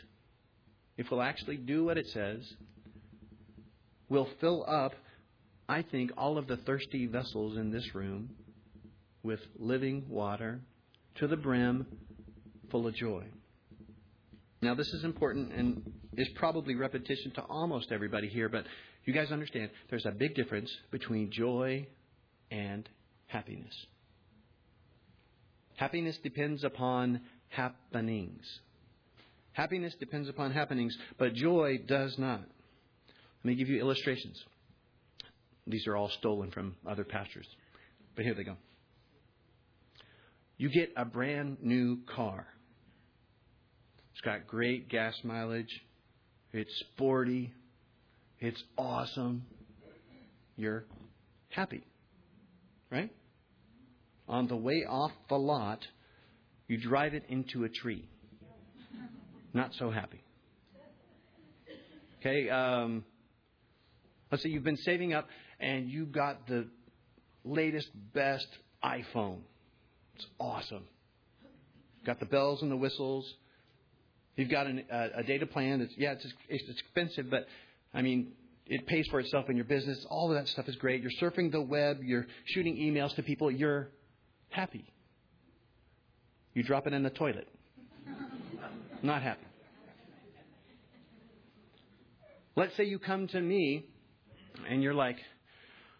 if 0.97 1.11
we'll 1.11 1.23
actually 1.23 1.57
do 1.57 1.85
what 1.85 1.97
it 1.97 2.07
says, 2.09 2.41
we'll 4.09 4.29
fill 4.41 4.65
up, 4.69 4.93
I 5.69 5.83
think, 5.83 6.13
all 6.17 6.39
of 6.39 6.47
the 6.47 6.57
thirsty 6.59 7.07
vessels 7.07 7.57
in 7.57 7.71
this 7.71 7.95
room 7.95 8.31
with 9.23 9.41
living 9.59 10.05
water 10.09 10.61
to 11.17 11.27
the 11.27 11.37
brim, 11.37 11.87
full 12.71 12.87
of 12.87 12.95
joy. 12.95 13.25
Now, 14.65 14.75
this 14.75 14.95
is 14.95 15.05
important 15.05 15.53
and 15.53 15.93
is 16.17 16.27
probably 16.37 16.75
repetition 16.75 17.33
to 17.33 17.43
almost 17.43 17.93
everybody 17.93 18.29
here, 18.29 18.49
but 18.49 18.65
you 19.05 19.13
guys 19.13 19.31
understand 19.31 19.69
there's 19.91 20.07
a 20.07 20.11
big 20.11 20.35
difference 20.35 20.75
between 20.91 21.31
joy 21.31 21.87
and 22.51 22.89
happiness. 23.27 23.75
Happiness 25.77 26.17
depends 26.23 26.65
upon 26.65 27.21
happenings. 27.49 28.43
Happiness 29.53 29.95
depends 30.01 30.31
upon 30.31 30.51
happenings, 30.51 30.97
but 31.19 31.35
joy 31.35 31.79
does 31.87 32.19
not. 32.19 32.41
Let 32.41 33.45
me 33.45 33.57
give 33.57 33.69
you 33.69 33.79
illustrations. 33.79 34.43
These 35.67 35.87
are 35.87 35.95
all 35.95 36.09
stolen 36.09 36.51
from 36.51 36.75
other 36.89 37.05
pastors, 37.05 37.47
but 38.17 38.25
here 38.25 38.35
they 38.35 38.45
go. 38.45 38.57
You 40.57 40.71
get 40.71 40.91
a 40.97 41.05
brand 41.05 41.59
new 41.61 41.99
car. 42.07 42.47
It's 44.15 44.21
got 44.21 44.47
great 44.47 44.89
gas 44.89 45.13
mileage. 45.25 45.83
It's 46.53 46.71
sporty. 46.93 47.53
It's 48.39 48.63
awesome. 48.79 49.45
You're 50.57 50.85
happy. 51.49 51.83
Right? 52.93 53.11
On 54.29 54.47
the 54.47 54.57
way 54.57 54.85
off 54.89 55.11
the 55.29 55.35
lot, 55.35 55.81
you 56.69 56.79
drive 56.81 57.15
it 57.15 57.25
into 57.29 57.65
a 57.65 57.69
tree. 57.69 58.09
Not 59.53 59.73
so 59.81 59.91
happy. 59.91 60.23
Okay, 62.21 62.49
um, 62.49 63.05
let's 64.31 64.45
say 64.45 64.49
you've 64.49 64.65
been 64.65 64.77
saving 64.77 65.13
up 65.13 65.27
and 65.59 65.89
you 65.89 66.07
got 66.07 66.47
the 66.47 66.69
latest, 67.45 67.89
best 68.15 68.47
iPhone. 68.83 69.41
It's 70.15 70.27
awesome. 70.39 70.85
Got 72.07 72.21
the 72.21 72.27
bells 72.27 72.63
and 72.63 72.71
the 72.71 72.77
whistles. 72.77 73.27
You've 74.37 74.51
got 74.51 74.67
an, 74.67 74.85
a, 74.91 75.21
a 75.21 75.23
data 75.23 75.47
plan 75.47 75.81
that's, 75.81 75.93
yeah, 75.97 76.13
it's, 76.13 76.27
it's 76.49 76.69
expensive, 76.69 77.31
but 77.31 77.47
I 77.93 78.03
mean, 78.03 78.33
it 78.67 78.87
pays 78.87 79.07
for 79.11 79.21
itself 79.21 79.49
in 79.49 79.57
your 79.57 79.65
business. 79.65 80.05
All 80.11 80.31
of 80.31 80.37
that 80.37 80.49
stuff 80.49 80.69
is 80.69 80.77
great. 80.77 81.03
You're 81.03 81.13
surfing 81.21 81.53
the 81.53 81.61
web, 81.61 81.99
you're 82.03 82.27
shooting 82.47 82.77
emails 82.77 83.15
to 83.17 83.23
people, 83.23 83.51
you're 83.51 83.89
happy. 84.49 84.85
You 86.55 86.63
drop 86.63 86.87
it 86.87 86.93
in 86.93 87.03
the 87.03 87.11
toilet. 87.11 87.49
Not 89.03 89.23
happy. 89.23 89.45
Let's 92.57 92.77
say 92.77 92.85
you 92.85 93.01
come 93.01 93.27
to 93.29 93.41
me 93.41 93.85
and 94.69 94.83
you're 94.83 94.95
like, 94.95 95.17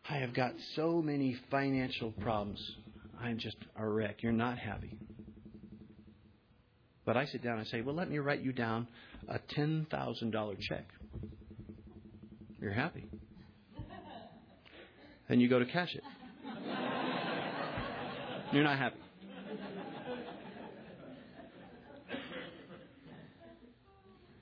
I 0.09 0.19
have 0.19 0.35
got 0.35 0.53
so 0.77 1.03
many 1.03 1.37
financial 1.51 2.13
problems. 2.13 2.61
I'm 3.21 3.39
just 3.39 3.57
a 3.77 3.87
wreck. 3.87 4.23
You're 4.23 4.33
not 4.33 4.59
happy. 4.59 4.97
But 7.05 7.17
I 7.17 7.27
sit 7.27 7.43
down 7.43 7.59
and 7.59 7.67
say, 7.67 7.81
Well, 7.81 7.95
let 7.95 8.11
me 8.11 8.19
write 8.19 8.41
you 8.41 8.53
down 8.53 8.89
a 9.29 9.39
$10,000 9.57 10.61
check. 10.61 10.87
You're 12.61 12.73
happy. 12.73 13.05
Then 15.29 15.41
you 15.41 15.49
go 15.49 15.59
to 15.59 15.65
cash 15.65 15.95
it. 15.95 16.03
You're 18.53 18.63
not 18.63 18.79
happy. 18.79 18.99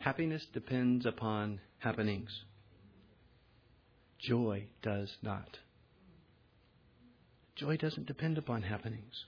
Happiness 0.00 0.44
depends 0.52 1.06
upon 1.06 1.60
happenings. 1.78 2.30
Joy 4.18 4.66
does 4.82 5.10
not. 5.22 5.58
Joy 7.54 7.76
doesn't 7.76 8.06
depend 8.06 8.36
upon 8.36 8.62
happenings. 8.62 9.24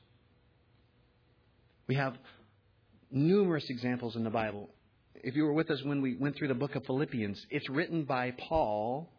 We 1.87 1.95
have 1.95 2.15
numerous 3.11 3.69
examples 3.69 4.17
in 4.17 4.25
the 4.25 4.31
Bible. 4.31 4.71
If 5.15 5.37
you 5.37 5.45
were 5.45 5.53
with 5.53 5.71
us 5.71 5.83
when 5.85 6.03
we 6.03 6.17
went 6.17 6.37
through 6.37 6.49
the 6.49 6.55
book 6.55 6.75
of 6.75 6.85
Philippians, 6.85 7.47
it's 7.51 7.69
written 7.71 8.05
by 8.05 8.33
Paul, 8.33 9.11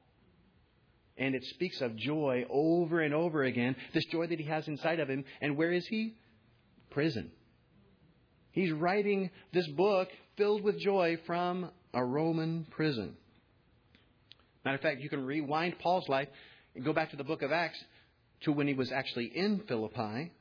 and 1.18 1.34
it 1.34 1.44
speaks 1.46 1.82
of 1.82 1.96
joy 1.96 2.46
over 2.50 3.02
and 3.02 3.14
over 3.14 3.44
again. 3.44 3.76
This 3.94 4.06
joy 4.06 4.28
that 4.28 4.40
he 4.40 4.46
has 4.46 4.68
inside 4.68 5.00
of 5.00 5.10
him. 5.10 5.24
And 5.42 5.58
where 5.58 5.72
is 5.72 5.88
he? 5.88 6.16
Prison. 6.92 7.32
He's 8.52 8.72
writing 8.72 9.32
this 9.54 9.68
book 9.68 10.10
filled 10.38 10.64
with 10.64 10.80
joy 10.80 11.18
from 11.26 11.70
a 11.94 12.04
Roman 12.04 12.68
prison. 12.72 13.16
Matter 14.64 14.76
of 14.76 14.82
fact, 14.82 15.02
you 15.02 15.10
can 15.10 15.26
rewind 15.26 15.80
Paul's 15.80 16.10
life 16.10 16.28
and 16.76 16.84
go 16.84 16.94
back 16.94 17.12
to 17.12 17.18
the 17.18 17.24
book 17.24 17.42
of 17.42 17.52
Acts 17.52 17.82
to 18.42 18.52
when 18.52 18.68
he 18.68 18.74
was 18.74 18.92
actually 18.92 19.32
in 19.34 19.62
Philippi. 19.68 20.32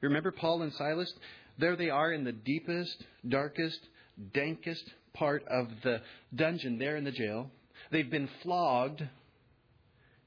Remember 0.00 0.30
Paul 0.30 0.62
and 0.62 0.72
Silas? 0.72 1.12
There 1.58 1.76
they 1.76 1.90
are 1.90 2.12
in 2.12 2.24
the 2.24 2.32
deepest, 2.32 3.04
darkest, 3.28 3.80
dankest 4.32 4.84
part 5.12 5.44
of 5.48 5.68
the 5.82 6.00
dungeon 6.34 6.78
there 6.78 6.96
in 6.96 7.04
the 7.04 7.10
jail. 7.10 7.50
They've 7.90 8.10
been 8.10 8.28
flogged, 8.42 9.02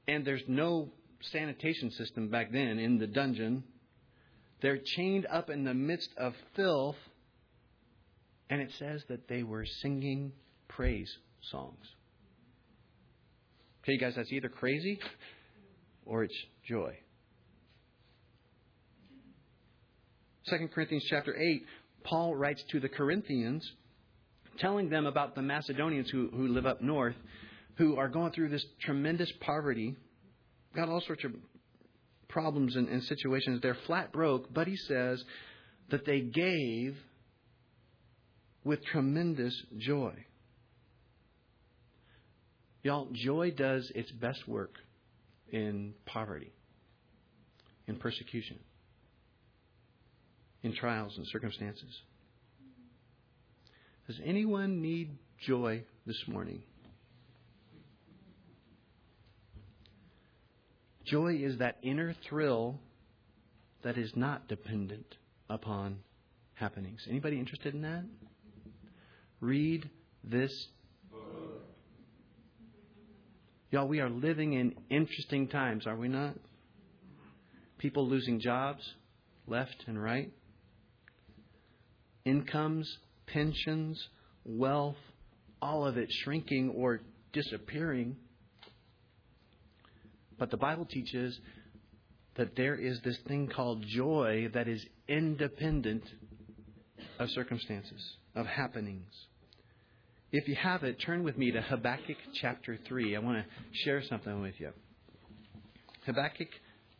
and 0.06 0.24
there's 0.24 0.42
no 0.46 0.90
sanitation 1.20 1.90
system 1.92 2.28
back 2.28 2.52
then 2.52 2.78
in 2.78 2.98
the 2.98 3.06
dungeon. 3.06 3.64
They're 4.60 4.80
chained 4.84 5.26
up 5.26 5.50
in 5.50 5.64
the 5.64 5.74
midst 5.74 6.10
of 6.18 6.34
filth, 6.54 6.96
and 8.50 8.60
it 8.60 8.70
says 8.78 9.02
that 9.08 9.28
they 9.28 9.42
were 9.42 9.64
singing 9.64 10.32
praise 10.68 11.10
songs. 11.50 11.84
Okay, 13.82 13.94
you 13.94 13.98
guys, 13.98 14.14
that's 14.14 14.32
either 14.32 14.48
crazy 14.48 15.00
or 16.04 16.24
it's 16.24 16.36
joy. 16.68 16.96
2 20.48 20.68
Corinthians 20.74 21.04
chapter 21.08 21.36
8, 21.36 21.64
Paul 22.04 22.34
writes 22.34 22.62
to 22.70 22.80
the 22.80 22.88
Corinthians, 22.88 23.70
telling 24.58 24.88
them 24.90 25.06
about 25.06 25.34
the 25.34 25.42
Macedonians 25.42 26.10
who, 26.10 26.28
who 26.34 26.48
live 26.48 26.66
up 26.66 26.82
north, 26.82 27.14
who 27.76 27.96
are 27.96 28.08
going 28.08 28.32
through 28.32 28.48
this 28.48 28.64
tremendous 28.80 29.30
poverty, 29.40 29.96
got 30.74 30.88
all 30.88 31.00
sorts 31.00 31.24
of 31.24 31.32
problems 32.28 32.76
and, 32.76 32.88
and 32.88 33.02
situations. 33.04 33.60
They're 33.62 33.76
flat 33.86 34.12
broke, 34.12 34.52
but 34.52 34.66
he 34.66 34.76
says 34.76 35.22
that 35.90 36.04
they 36.04 36.20
gave 36.20 36.96
with 38.64 38.84
tremendous 38.86 39.54
joy. 39.78 40.12
Y'all, 42.82 43.08
joy 43.12 43.52
does 43.52 43.90
its 43.94 44.10
best 44.10 44.48
work 44.48 44.74
in 45.52 45.94
poverty, 46.04 46.52
in 47.86 47.96
persecution 47.96 48.58
in 50.62 50.74
trials 50.74 51.16
and 51.16 51.26
circumstances. 51.28 52.02
Does 54.06 54.20
anyone 54.24 54.82
need 54.82 55.16
joy 55.46 55.84
this 56.06 56.22
morning? 56.28 56.62
Joy 61.04 61.34
is 61.42 61.58
that 61.58 61.78
inner 61.82 62.14
thrill 62.28 62.78
that 63.82 63.98
is 63.98 64.12
not 64.14 64.48
dependent 64.48 65.16
upon 65.50 65.98
happenings. 66.54 67.00
Anybody 67.08 67.38
interested 67.38 67.74
in 67.74 67.82
that? 67.82 68.04
Read 69.40 69.90
this. 70.22 70.52
Y'all, 73.70 73.88
we 73.88 74.00
are 74.00 74.10
living 74.10 74.52
in 74.52 74.74
interesting 74.90 75.48
times, 75.48 75.86
are 75.86 75.96
we 75.96 76.08
not? 76.08 76.34
People 77.78 78.06
losing 78.06 78.40
jobs 78.40 78.82
left 79.46 79.84
and 79.86 80.00
right 80.00 80.30
incomes, 82.24 82.98
pensions, 83.26 84.02
wealth, 84.44 84.96
all 85.60 85.86
of 85.86 85.96
it 85.96 86.08
shrinking 86.24 86.70
or 86.70 87.00
disappearing. 87.32 88.16
But 90.38 90.50
the 90.50 90.56
Bible 90.56 90.84
teaches 90.84 91.38
that 92.36 92.56
there 92.56 92.74
is 92.74 93.00
this 93.04 93.18
thing 93.28 93.48
called 93.54 93.84
joy 93.86 94.48
that 94.54 94.68
is 94.68 94.84
independent 95.08 96.02
of 97.18 97.28
circumstances, 97.30 98.02
of 98.34 98.46
happenings. 98.46 99.12
If 100.32 100.48
you 100.48 100.54
have 100.54 100.82
it, 100.82 100.96
turn 101.04 101.24
with 101.24 101.36
me 101.36 101.50
to 101.50 101.60
Habakkuk 101.60 102.16
chapter 102.40 102.78
3. 102.88 103.16
I 103.16 103.18
want 103.18 103.38
to 103.38 103.44
share 103.84 104.02
something 104.02 104.40
with 104.40 104.54
you. 104.58 104.70
Habakkuk 106.06 106.48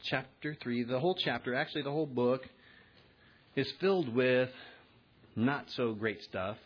chapter 0.05 0.55
3, 0.63 0.85
the 0.85 1.01
whole 1.01 1.17
chapter, 1.25 1.55
actually 1.55 1.83
the 1.83 1.91
whole 1.91 2.07
book, 2.07 2.43
is 3.57 3.67
filled 3.81 4.15
with 4.15 4.51
not 5.37 5.67
so 5.77 5.95
great 5.95 6.23
stuff. 6.23 6.57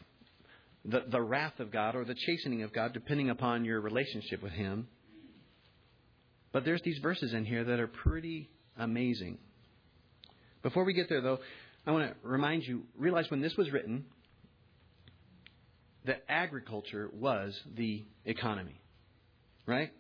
The, 0.84 1.04
the 1.08 1.20
wrath 1.20 1.58
of 1.58 1.72
God 1.72 1.96
or 1.96 2.04
the 2.04 2.14
chastening 2.14 2.62
of 2.62 2.72
God, 2.72 2.92
depending 2.92 3.30
upon 3.30 3.64
your 3.64 3.80
relationship 3.80 4.42
with 4.42 4.52
Him. 4.52 4.86
But 6.52 6.64
there's 6.64 6.82
these 6.82 6.98
verses 6.98 7.34
in 7.34 7.44
here 7.44 7.64
that 7.64 7.80
are 7.80 7.88
pretty 7.88 8.48
amazing. 8.78 9.38
Before 10.62 10.84
we 10.84 10.92
get 10.92 11.08
there, 11.08 11.20
though, 11.20 11.38
I 11.86 11.90
want 11.90 12.08
to 12.08 12.28
remind 12.28 12.62
you 12.64 12.84
realize 12.96 13.30
when 13.30 13.40
this 13.40 13.56
was 13.56 13.70
written, 13.70 14.04
that 16.04 16.24
agriculture 16.28 17.10
was 17.12 17.58
the 17.74 18.04
economy. 18.24 18.80
Right? 19.66 19.92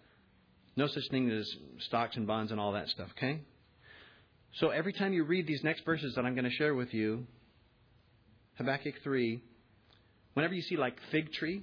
No 0.76 0.86
such 0.86 1.04
thing 1.10 1.30
as 1.30 1.48
stocks 1.80 2.16
and 2.16 2.26
bonds 2.26 2.52
and 2.52 2.60
all 2.60 2.72
that 2.72 2.88
stuff, 2.88 3.08
okay? 3.16 3.40
So 4.54 4.70
every 4.70 4.92
time 4.92 5.12
you 5.12 5.24
read 5.24 5.46
these 5.46 5.62
next 5.64 5.84
verses 5.84 6.14
that 6.14 6.24
I'm 6.24 6.34
going 6.34 6.44
to 6.44 6.50
share 6.50 6.74
with 6.74 6.94
you, 6.94 7.26
Habakkuk 8.56 8.94
3, 9.02 9.42
whenever 10.34 10.54
you 10.54 10.62
see 10.62 10.76
like 10.76 10.96
fig 11.10 11.32
tree 11.32 11.62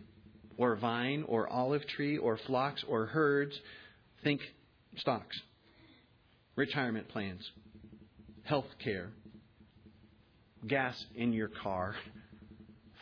or 0.57 0.75
vine 0.75 1.23
or 1.27 1.47
olive 1.47 1.85
tree 1.87 2.17
or 2.17 2.37
flocks 2.45 2.83
or 2.87 3.07
herds, 3.07 3.59
think 4.23 4.41
stocks, 4.97 5.35
retirement 6.55 7.09
plans, 7.09 7.41
health 8.43 8.67
care, 8.83 9.09
gas 10.67 11.03
in 11.15 11.33
your 11.33 11.49
car, 11.49 11.95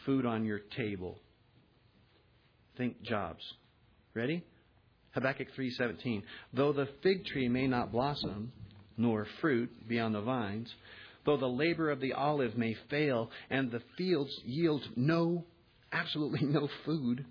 food 0.05 0.25
on 0.25 0.45
your 0.45 0.60
table. 0.77 1.19
Think 2.77 3.01
jobs. 3.01 3.43
Ready? 4.13 4.43
Habakkuk 5.12 5.50
3:17. 5.57 6.24
Though 6.53 6.71
the 6.71 6.88
fig 7.03 7.25
tree 7.25 7.50
may 7.50 7.67
not 7.67 7.91
blossom, 7.91 8.53
nor 8.98 9.27
fruit 9.41 9.69
be 9.88 10.00
on 10.00 10.13
the 10.13 10.21
vines, 10.21 10.74
though 11.25 11.38
the 11.38 11.48
labor 11.48 11.90
of 11.90 12.00
the 12.00 12.13
olive 12.13 12.58
may 12.58 12.75
fail, 12.90 13.30
and 13.50 13.72
the 13.72 13.82
fields 13.98 14.40
yield 14.44 14.88
no, 14.96 15.46
absolutely 15.92 16.44
no 16.48 16.68
food, 16.86 17.25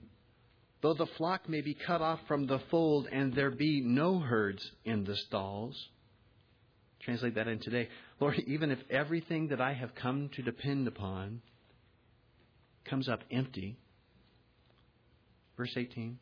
though 0.83 0.95
the 0.95 1.07
flock 1.19 1.49
may 1.49 1.61
be 1.61 1.75
cut 1.75 2.01
off 2.01 2.21
from 2.27 2.47
the 2.47 2.61
fold, 2.71 3.09
and 3.11 3.35
there 3.35 3.51
be 3.51 3.81
no 3.81 4.19
herds 4.19 4.71
in 4.85 5.05
the 5.05 5.17
stalls. 5.17 5.89
Translate 7.01 7.35
that 7.35 7.49
in 7.49 7.59
today. 7.59 7.89
Lord, 8.21 8.39
even 8.47 8.71
if 8.71 8.79
everything 8.91 9.49
that 9.49 9.61
I 9.61 9.73
have 9.73 9.95
come 9.95 10.31
to 10.35 10.43
depend 10.43 10.87
upon 10.87 11.41
comes 12.85 13.09
up 13.09 13.21
empty, 13.31 13.79
verse 15.57 15.73
18, 15.77 16.19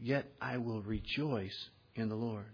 Yet 0.00 0.26
I 0.40 0.58
will 0.58 0.82
rejoice 0.82 1.68
in 1.94 2.08
the 2.08 2.14
Lord. 2.14 2.46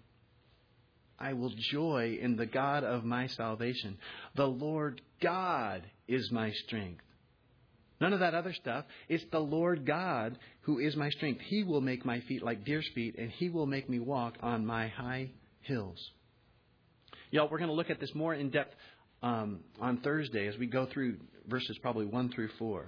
I 1.20 1.34
will 1.34 1.52
joy 1.72 2.18
in 2.20 2.36
the 2.36 2.46
God 2.46 2.82
of 2.82 3.04
my 3.04 3.26
salvation. 3.26 3.98
The 4.36 4.46
Lord 4.46 5.02
God 5.22 5.82
is 6.08 6.30
my 6.32 6.50
strength. 6.52 7.02
None 8.00 8.14
of 8.14 8.20
that 8.20 8.34
other 8.34 8.54
stuff. 8.54 8.86
It's 9.08 9.24
the 9.30 9.40
Lord 9.40 9.84
God 9.84 10.38
who 10.62 10.78
is 10.78 10.96
my 10.96 11.10
strength. 11.10 11.42
He 11.42 11.62
will 11.62 11.82
make 11.82 12.04
my 12.04 12.20
feet 12.20 12.42
like 12.42 12.64
deer's 12.64 12.88
feet, 12.94 13.16
and 13.18 13.30
He 13.30 13.50
will 13.50 13.66
make 13.66 13.90
me 13.90 13.98
walk 13.98 14.36
on 14.40 14.64
my 14.64 14.88
high 14.88 15.30
hills. 15.60 15.98
Y'all, 17.30 17.48
we're 17.50 17.58
going 17.58 17.68
to 17.68 17.76
look 17.76 17.90
at 17.90 18.00
this 18.00 18.14
more 18.14 18.34
in 18.34 18.50
depth 18.50 18.74
um, 19.22 19.60
on 19.78 19.98
Thursday 19.98 20.46
as 20.48 20.56
we 20.56 20.66
go 20.66 20.86
through 20.86 21.18
verses 21.46 21.76
probably 21.82 22.06
1 22.06 22.30
through 22.32 22.48
4. 22.58 22.86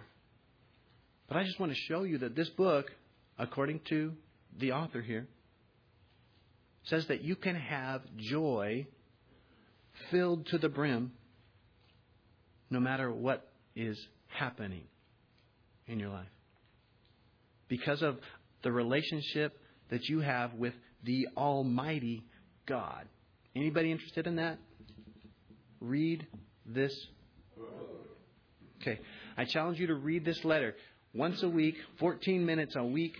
But 1.28 1.36
I 1.36 1.44
just 1.44 1.60
want 1.60 1.72
to 1.72 1.78
show 1.88 2.04
you 2.04 2.18
that 2.18 2.34
this 2.34 2.48
book, 2.50 2.86
according 3.38 3.80
to 3.90 4.14
the 4.58 4.72
author 4.72 5.02
here, 5.02 5.28
says 6.84 7.06
that 7.06 7.22
you 7.22 7.36
can 7.36 7.56
have 7.56 8.02
joy 8.16 8.86
filled 10.10 10.46
to 10.46 10.58
the 10.58 10.68
brim 10.68 11.12
no 12.70 12.80
matter 12.80 13.12
what 13.12 13.48
is 13.76 13.98
happening 14.28 14.84
in 15.86 15.98
your 15.98 16.08
life. 16.08 16.26
Because 17.68 18.02
of 18.02 18.18
the 18.62 18.72
relationship 18.72 19.58
that 19.90 20.08
you 20.08 20.20
have 20.20 20.54
with 20.54 20.74
the 21.04 21.28
Almighty 21.36 22.24
God. 22.66 23.06
Anybody 23.54 23.92
interested 23.92 24.26
in 24.26 24.36
that? 24.36 24.58
Read 25.80 26.26
this. 26.64 26.94
Okay. 28.80 29.00
I 29.36 29.44
challenge 29.44 29.78
you 29.78 29.88
to 29.88 29.94
read 29.94 30.24
this 30.24 30.44
letter 30.44 30.74
once 31.14 31.42
a 31.42 31.48
week, 31.48 31.76
14 31.98 32.44
minutes 32.44 32.74
a 32.76 32.84
week, 32.84 33.16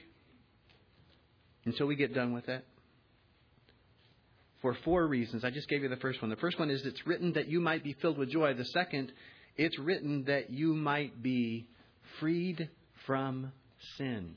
until 1.65 1.87
we 1.87 1.97
get 1.97 2.15
done 2.15 2.33
with 2.33 2.49
it? 2.49 2.65
For 4.63 4.77
four 4.85 5.07
reasons. 5.07 5.45
I 5.45 5.51
just 5.51 5.69
gave 5.69 5.83
you 5.83 5.89
the 5.89 5.97
first 5.97 6.23
one. 6.23 6.31
The 6.31 6.37
first 6.37 6.59
one 6.59 6.71
is 6.71 6.87
it's 6.87 7.05
written 7.07 7.33
that 7.33 7.49
you 7.49 7.61
might 7.61 7.83
be 7.83 7.95
filled 8.01 8.17
with 8.17 8.31
joy. 8.31 8.55
The 8.55 8.65
second, 8.67 9.13
it's 9.57 9.79
written 9.79 10.25
that 10.25 10.51
you 10.51 10.75
might 10.75 11.21
be 11.23 11.67
freed 12.21 12.71
from 13.05 13.53
sin. 13.99 14.37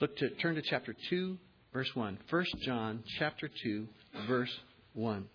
Look 0.00 0.16
to 0.16 0.30
turn 0.30 0.56
to 0.56 0.62
chapter 0.62 0.94
2, 1.08 1.38
verse 1.72 1.90
1. 1.94 2.18
1 2.28 2.44
John 2.64 3.04
chapter 3.18 3.48
2, 3.62 3.86
verse 4.26 4.50
1. 4.94 5.26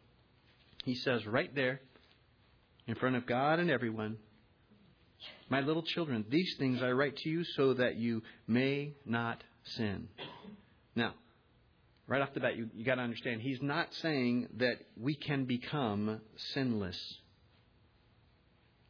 He 0.84 0.96
says 0.96 1.26
right 1.26 1.54
there, 1.56 1.80
in 2.88 2.96
front 2.96 3.16
of 3.16 3.26
God 3.26 3.60
and 3.60 3.72
everyone, 3.72 4.18
My 5.50 5.62
little 5.62 5.84
children, 5.84 6.26
these 6.30 6.56
things 6.60 6.82
I 6.84 6.92
write 6.92 7.16
to 7.18 7.30
you 7.30 7.44
so 7.56 7.76
that 7.76 7.96
you 7.96 8.22
may 8.48 8.94
not 9.06 9.44
sin. 9.64 10.08
Now, 10.96 11.14
right 12.08 12.22
off 12.22 12.34
the 12.34 12.40
bat, 12.40 12.56
you, 12.56 12.70
you 12.74 12.86
got 12.86 12.96
to 12.96 13.02
understand, 13.02 13.42
he's 13.42 13.62
not 13.62 13.88
saying 14.02 14.48
that 14.58 14.78
we 15.00 15.16
can 15.16 15.46
become 15.46 16.22
sinless. 16.54 16.98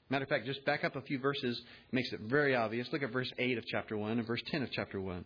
Matter 0.09 0.23
of 0.23 0.29
fact, 0.29 0.45
just 0.45 0.63
back 0.65 0.83
up 0.83 0.95
a 0.95 1.01
few 1.01 1.19
verses 1.19 1.59
makes 1.91 2.11
it 2.13 2.19
very 2.21 2.55
obvious. 2.55 2.87
Look 2.91 3.03
at 3.03 3.11
verse 3.11 3.31
8 3.37 3.57
of 3.57 3.65
chapter 3.65 3.97
1 3.97 4.19
and 4.19 4.27
verse 4.27 4.41
10 4.51 4.63
of 4.63 4.71
chapter 4.71 4.99
1. 5.01 5.25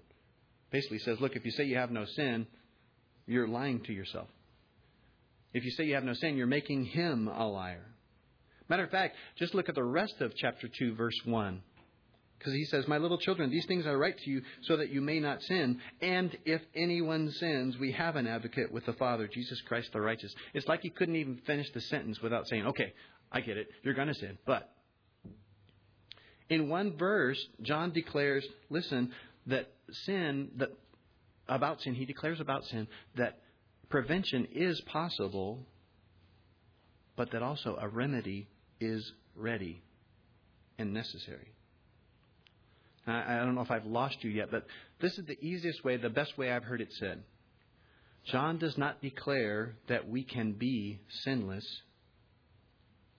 Basically 0.71 0.99
says, 0.99 1.19
look, 1.19 1.36
if 1.36 1.43
you 1.43 1.52
say 1.52 1.65
you 1.65 1.78
have 1.78 1.91
no 1.91 2.06
sin, 2.06 2.47
you're 3.25 3.47
lying 3.47 3.82
to 3.82 3.93
yourself. 3.93 4.28
If 5.54 5.65
you 5.65 5.71
say 5.71 5.86
you 5.86 5.95
have 5.95 6.04
no 6.04 6.13
sin, 6.13 6.38
you're 6.38 6.47
making 6.47 6.86
him 6.86 7.28
a 7.28 7.47
liar. 7.47 7.86
Matter 8.69 8.84
of 8.84 8.91
fact, 8.91 9.15
just 9.38 9.56
look 9.56 9.67
at 9.67 9.75
the 9.75 9.84
rest 9.84 10.15
of 10.21 10.32
chapter 10.36 10.67
2, 10.67 10.95
verse 10.95 11.19
1. 11.25 11.62
Because 12.39 12.54
he 12.54 12.65
says, 12.65 12.88
My 12.88 12.97
little 12.97 13.17
children, 13.17 13.52
these 13.52 13.65
things 13.65 13.86
I 13.86 13.93
write 13.93 14.17
to 14.19 14.30
you 14.30 14.41
so 14.63 14.78
that 14.78 14.89
you 14.89 15.02
may 15.02 15.19
not 15.19 15.43
sin. 15.43 15.80
And 16.02 16.36
if 16.45 16.62
anyone 16.73 17.30
sins, 17.32 17.78
we 17.78 17.91
have 17.91 18.15
an 18.15 18.25
advocate 18.25 18.71
with 18.71 18.86
the 18.86 18.93
Father, 18.93 19.28
Jesus 19.28 19.62
Christ 19.67 19.91
the 19.93 20.02
righteous. 20.02 20.34
It's 20.54 20.67
like 20.67 20.82
he 20.82 20.89
couldn't 20.89 21.17
even 21.17 21.41
finish 21.45 21.69
the 21.71 21.82
sentence 21.82 22.21
without 22.21 22.47
saying, 22.47 22.65
Okay, 22.65 22.93
I 23.32 23.41
get 23.41 23.58
it. 23.58 23.67
You're 23.84 23.93
going 23.93 24.08
to 24.08 24.15
sin. 24.15 24.38
But 24.45 24.69
in 26.49 26.67
one 26.67 26.97
verse, 26.97 27.39
John 27.62 27.91
declares, 27.91 28.45
listen, 28.69 29.12
that 29.45 29.71
sin, 30.06 30.49
that 30.58 30.69
about 31.47 31.82
sin, 31.82 31.93
he 31.93 32.06
declares 32.06 32.39
about 32.39 32.65
sin 32.65 32.88
that 33.15 33.39
prevention 33.89 34.47
is 34.52 34.82
possible, 34.82 35.65
but 37.15 37.32
that 37.32 37.43
also 37.43 37.78
a 37.80 37.88
remedy 37.88 38.47
is 38.80 39.12
ready 39.36 39.84
and 40.78 40.93
necessary. 40.93 41.54
I, 43.10 43.38
don't 43.38 43.56
know 43.56 43.62
if 43.62 43.72
I've 43.72 43.86
lost 43.86 44.24
you 44.24 44.30
yet, 44.30 44.52
but 44.52 44.65
this 45.02 45.17
is 45.17 45.26
the 45.26 45.38
easiest 45.43 45.84
way, 45.84 45.98
the 45.98 46.10
best 46.10 46.38
way 46.38 46.52
I've 46.52 46.63
heard 46.63 46.82
it 46.82 46.91
said. 46.93 47.24
John 48.26 48.58
does 48.58 48.78
not 48.78 49.02
declare 49.02 49.76
that 49.88 50.08
we 50.08 50.24
can 50.24 50.54
be 50.54 51.00
sinless, 51.24 51.65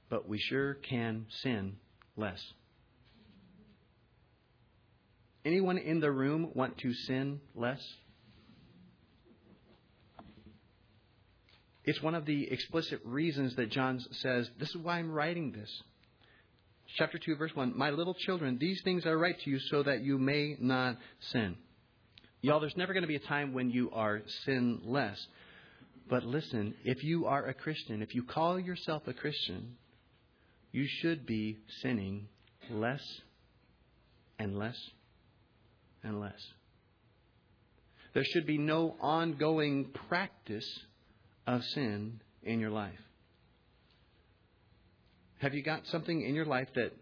but 0.09 0.29
we 0.29 0.39
sure 0.39 0.75
can 0.75 1.27
sin 1.43 1.77
less. 2.17 2.41
Anyone 5.45 5.79
in 5.79 6.01
the 6.01 6.11
room 6.11 6.51
want 6.55 6.79
to 6.79 6.93
sin 6.93 7.41
less? 7.55 7.81
It's 11.85 12.03
one 12.03 12.15
of 12.15 12.27
the 12.27 12.51
explicit 12.53 13.01
reasons 13.05 13.57
that 13.57 13.71
John 13.71 14.01
says, 14.13 14.51
This 14.59 14.69
is 14.69 14.77
why 14.77 14.99
I'm 14.99 15.11
writing 15.11 15.53
this 15.53 15.83
chapter 16.97 17.19
2, 17.19 17.37
verse 17.37 17.55
1 17.55 17.77
My 17.77 17.91
little 17.91 18.15
children, 18.15 18.59
these 18.59 18.81
things 18.83 19.07
I 19.07 19.13
write 19.13 19.41
to 19.41 19.51
you 19.51 19.59
so 19.71 19.83
that 19.83 20.03
you 20.03 20.19
may 20.19 20.57
not 20.61 20.97
sin. 21.33 21.57
Y'all, 22.43 22.61
there's 22.61 22.77
never 22.77 22.93
going 22.93 23.03
to 23.03 23.09
be 23.09 23.17
a 23.17 23.21
time 23.21 23.53
when 23.53 23.71
you 23.71 23.91
are 23.93 24.23
sinless. 24.45 25.27
But 26.09 26.25
listen, 26.25 26.75
if 26.85 27.05
you 27.05 27.27
are 27.27 27.47
a 27.47 27.55
Christian, 27.55 28.03
if 28.03 28.15
you 28.15 28.25
call 28.25 28.59
yourself 28.59 29.07
a 29.07 29.13
Christian, 29.13 29.77
you 30.73 30.87
should 31.01 31.27
be 31.27 31.59
sinning 31.83 32.29
less 32.71 33.03
and 34.39 34.59
less 34.59 34.79
and 36.03 36.21
less. 36.21 36.41
There 38.15 38.25
should 38.25 38.47
be 38.47 38.59
no 38.59 38.97
ongoing 39.01 39.91
practice 40.09 40.67
of 41.47 41.63
sin 41.65 42.21
in 42.43 42.59
your 42.59 42.71
life. 42.71 42.99
Have 45.41 45.55
you 45.55 45.63
got 45.63 45.87
something 45.87 46.21
in 46.21 46.35
your 46.35 46.45
life 46.45 46.69
that 46.75 46.93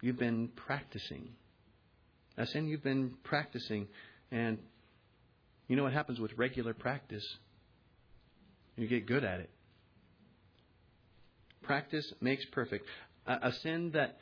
you've 0.00 0.18
been 0.18 0.48
practicing? 0.48 1.28
A 2.38 2.46
sin 2.46 2.66
you've 2.66 2.82
been 2.82 3.12
practicing. 3.24 3.88
And 4.30 4.58
you 5.68 5.76
know 5.76 5.82
what 5.82 5.92
happens 5.92 6.18
with 6.18 6.32
regular 6.38 6.72
practice? 6.72 7.24
You 8.76 8.88
get 8.88 9.06
good 9.06 9.22
at 9.22 9.40
it. 9.40 9.50
Practice 11.62 12.10
makes 12.22 12.42
perfect. 12.52 12.86
A, 13.26 13.48
a 13.48 13.52
sin 13.52 13.90
that 13.92 14.16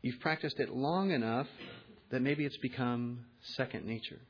you've 0.00 0.20
practiced 0.20 0.58
it 0.58 0.70
long 0.70 1.10
enough 1.10 1.46
that 2.10 2.22
maybe 2.22 2.46
it's 2.46 2.56
become 2.56 3.26
second 3.56 3.84
nature. 3.84 4.20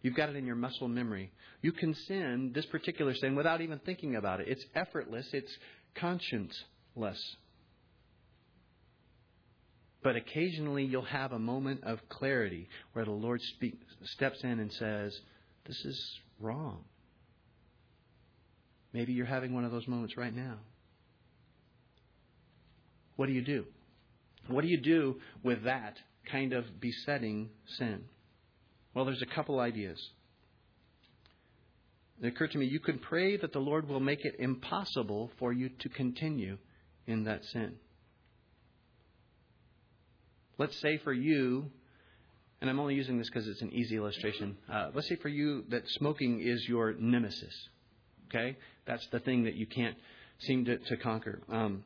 You've 0.00 0.16
got 0.16 0.30
it 0.30 0.36
in 0.36 0.46
your 0.46 0.56
muscle 0.56 0.88
memory. 0.88 1.32
You 1.60 1.70
can 1.70 1.94
sin 1.94 2.52
this 2.54 2.66
particular 2.66 3.14
sin 3.14 3.36
without 3.36 3.60
even 3.60 3.78
thinking 3.80 4.16
about 4.16 4.40
it. 4.40 4.48
It's 4.48 4.64
effortless, 4.74 5.28
it's 5.32 5.52
conscienceless. 5.96 7.18
But 10.02 10.16
occasionally 10.16 10.84
you'll 10.84 11.02
have 11.02 11.32
a 11.32 11.38
moment 11.38 11.84
of 11.84 12.00
clarity 12.08 12.68
where 12.92 13.04
the 13.04 13.12
Lord 13.12 13.40
speak, 13.40 13.80
steps 14.04 14.42
in 14.42 14.58
and 14.58 14.72
says, 14.72 15.16
This 15.66 15.84
is 15.84 16.18
wrong. 16.40 16.84
Maybe 18.92 19.12
you're 19.12 19.26
having 19.26 19.54
one 19.54 19.64
of 19.64 19.72
those 19.72 19.88
moments 19.88 20.16
right 20.16 20.34
now. 20.34 20.56
What 23.16 23.26
do 23.26 23.32
you 23.32 23.42
do? 23.42 23.64
What 24.48 24.62
do 24.62 24.68
you 24.68 24.80
do 24.80 25.20
with 25.42 25.64
that 25.64 25.96
kind 26.30 26.52
of 26.52 26.80
besetting 26.80 27.50
sin? 27.78 28.04
Well, 28.94 29.04
there's 29.04 29.22
a 29.22 29.34
couple 29.34 29.60
ideas. 29.60 29.98
It 32.22 32.28
occurred 32.28 32.52
to 32.52 32.58
me 32.58 32.66
you 32.66 32.78
could 32.78 33.02
pray 33.02 33.36
that 33.36 33.52
the 33.52 33.58
Lord 33.58 33.88
will 33.88 34.00
make 34.00 34.24
it 34.24 34.36
impossible 34.38 35.32
for 35.40 35.52
you 35.52 35.70
to 35.80 35.88
continue 35.88 36.56
in 37.06 37.24
that 37.24 37.44
sin. 37.46 37.74
Let's 40.56 40.80
say 40.80 40.98
for 40.98 41.12
you, 41.12 41.70
and 42.60 42.70
I'm 42.70 42.78
only 42.78 42.94
using 42.94 43.18
this 43.18 43.28
because 43.28 43.48
it's 43.48 43.60
an 43.62 43.72
easy 43.72 43.96
illustration. 43.96 44.56
Uh, 44.72 44.90
let's 44.94 45.08
say 45.08 45.16
for 45.16 45.28
you 45.28 45.64
that 45.70 45.82
smoking 45.88 46.40
is 46.40 46.64
your 46.68 46.94
nemesis. 46.94 47.54
Okay? 48.28 48.56
That's 48.86 49.04
the 49.08 49.18
thing 49.18 49.44
that 49.44 49.54
you 49.54 49.66
can't 49.66 49.96
seem 50.38 50.64
to, 50.66 50.78
to 50.78 50.96
conquer. 50.98 51.42
Um, 51.50 51.82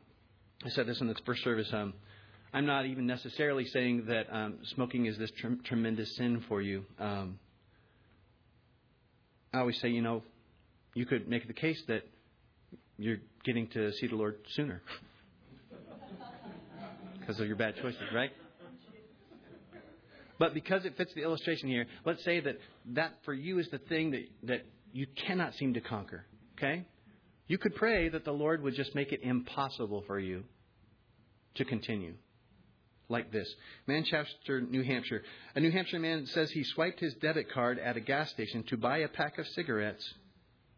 I 0.62 0.68
said 0.68 0.86
this 0.86 1.00
in 1.00 1.06
the 1.06 1.14
first 1.24 1.42
service. 1.44 1.72
Um, 1.72 1.94
I'm 2.52 2.66
not 2.66 2.84
even 2.84 3.06
necessarily 3.06 3.64
saying 3.64 4.04
that 4.08 4.26
um, 4.30 4.58
smoking 4.74 5.06
is 5.06 5.16
this 5.16 5.30
tr- 5.38 5.62
tremendous 5.64 6.14
sin 6.16 6.44
for 6.46 6.60
you. 6.60 6.84
Um, 6.98 7.38
I 9.56 9.60
always 9.60 9.80
say, 9.80 9.88
you 9.88 10.02
know, 10.02 10.22
you 10.92 11.06
could 11.06 11.28
make 11.28 11.46
the 11.46 11.54
case 11.54 11.82
that 11.88 12.02
you're 12.98 13.16
getting 13.42 13.68
to 13.68 13.90
see 13.92 14.06
the 14.06 14.16
Lord 14.16 14.36
sooner 14.50 14.82
because 17.18 17.40
of 17.40 17.46
your 17.46 17.56
bad 17.56 17.74
choices, 17.80 18.02
right? 18.14 18.30
But 20.38 20.52
because 20.52 20.84
it 20.84 20.98
fits 20.98 21.14
the 21.14 21.22
illustration 21.22 21.70
here, 21.70 21.86
let's 22.04 22.22
say 22.22 22.40
that 22.40 22.56
that 22.92 23.14
for 23.24 23.32
you 23.32 23.58
is 23.58 23.68
the 23.70 23.78
thing 23.78 24.10
that, 24.10 24.24
that 24.42 24.66
you 24.92 25.06
cannot 25.26 25.54
seem 25.54 25.72
to 25.72 25.80
conquer. 25.80 26.26
Okay? 26.58 26.84
You 27.46 27.56
could 27.56 27.74
pray 27.74 28.10
that 28.10 28.26
the 28.26 28.32
Lord 28.32 28.62
would 28.62 28.74
just 28.74 28.94
make 28.94 29.12
it 29.12 29.20
impossible 29.22 30.04
for 30.06 30.18
you 30.18 30.44
to 31.54 31.64
continue 31.64 32.12
like 33.08 33.32
this 33.32 33.52
Manchester, 33.86 34.60
New 34.60 34.82
Hampshire. 34.82 35.22
A 35.54 35.60
New 35.60 35.70
Hampshire 35.70 35.98
man 35.98 36.26
says 36.26 36.50
he 36.50 36.64
swiped 36.64 37.00
his 37.00 37.14
debit 37.14 37.50
card 37.52 37.78
at 37.78 37.96
a 37.96 38.00
gas 38.00 38.30
station 38.30 38.62
to 38.64 38.76
buy 38.76 38.98
a 38.98 39.08
pack 39.08 39.38
of 39.38 39.46
cigarettes 39.48 40.06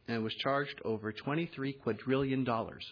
and 0.07 0.23
was 0.25 0.35
charged 0.35 0.81
over 0.85 1.13
23 1.13 1.73
quadrillion 1.75 2.45
dollars. 2.45 2.85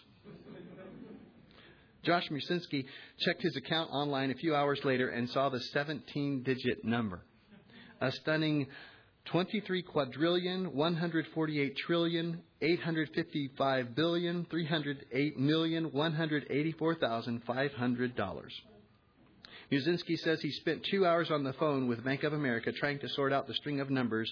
Josh 2.03 2.29
Muszynski 2.29 2.85
checked 3.19 3.41
his 3.41 3.55
account 3.57 3.89
online 3.91 4.29
a 4.31 4.35
few 4.35 4.55
hours 4.55 4.79
later 4.85 5.09
and 5.09 5.29
saw 5.29 5.49
the 5.49 5.59
17 5.59 6.43
digit 6.43 6.85
number. 6.85 7.21
A 7.99 8.11
stunning 8.11 8.67
23 9.25 9.81
quadrillion, 9.81 10.73
148 10.73 11.75
trillion, 11.85 12.41
855 12.61 13.95
billion, 13.95 14.45
308 14.49 15.37
million, 15.37 15.91
184,500 15.91 18.15
dollars. 18.15 18.53
Muszynski 19.71 20.17
says 20.19 20.41
he 20.41 20.51
spent 20.51 20.85
two 20.89 21.05
hours 21.05 21.29
on 21.29 21.43
the 21.43 21.53
phone 21.53 21.87
with 21.87 22.03
Bank 22.03 22.23
of 22.23 22.33
America 22.33 22.71
trying 22.71 22.99
to 22.99 23.09
sort 23.09 23.33
out 23.33 23.47
the 23.47 23.53
string 23.53 23.81
of 23.81 23.89
numbers 23.89 24.31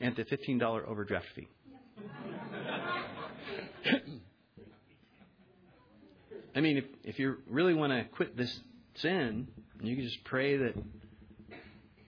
and 0.00 0.14
the 0.14 0.24
$15 0.24 0.86
overdraft 0.86 1.26
fee. 1.34 1.48
I 6.56 6.60
mean, 6.60 6.76
if, 6.76 6.84
if 7.02 7.18
you 7.18 7.38
really 7.48 7.74
want 7.74 7.92
to 7.92 8.04
quit 8.14 8.36
this 8.36 8.60
sin, 8.96 9.48
you 9.82 9.96
can 9.96 10.04
just 10.04 10.22
pray 10.24 10.56
that 10.58 10.74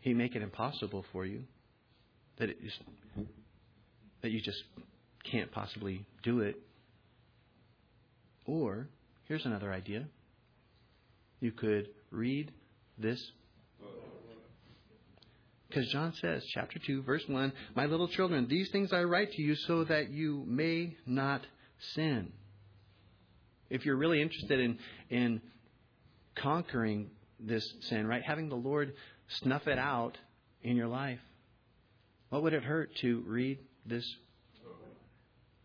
He 0.01 0.13
make 0.15 0.37
it 0.37 0.43
impossible 0.43 1.05
for 1.13 1.25
you, 1.25 1.45
that 2.39 2.51
it 2.51 2.63
just, 2.63 2.81
that 4.23 4.31
you 4.31 4.41
just 4.41 4.63
can't 5.25 5.51
possibly 5.51 6.07
do 6.23 6.41
it. 6.41 6.57
Or 8.45 8.87
here's 9.25 9.47
another 9.47 9.73
idea: 9.73 10.05
you 11.41 11.51
could 11.51 11.89
read 12.11 12.53
this 12.99 13.21
because 15.77 15.91
John 15.91 16.15
says, 16.23 16.43
chapter 16.55 16.79
2, 16.79 17.03
verse 17.03 17.23
1, 17.29 17.53
My 17.75 17.87
little 17.87 18.09
children, 18.09 18.47
these 18.49 18.71
things 18.71 18.95
I 18.95 19.03
write 19.03 19.33
to 19.33 19.43
you 19.43 19.55
so 19.55 19.85
that 19.85 20.11
you 20.11 20.43
may 20.47 20.97
not 21.05 21.43
sin. 21.95 22.33
If 23.69 23.85
you're 23.85 23.97
really 23.97 24.23
interested 24.23 24.61
in, 24.61 24.79
in 25.11 25.43
conquering 26.37 27.11
this 27.41 27.63
sin, 27.83 28.07
right, 28.07 28.23
having 28.23 28.49
the 28.49 28.57
Lord 28.57 28.95
snuff 29.29 29.67
it 29.67 29.79
out 29.79 30.17
in 30.63 30.77
your 30.77 30.89
life, 30.89 31.21
what 32.31 32.43
would 32.43 32.55
it 32.55 32.63
hurt 32.63 32.95
to 33.03 33.23
read 33.27 33.59
this 33.85 34.05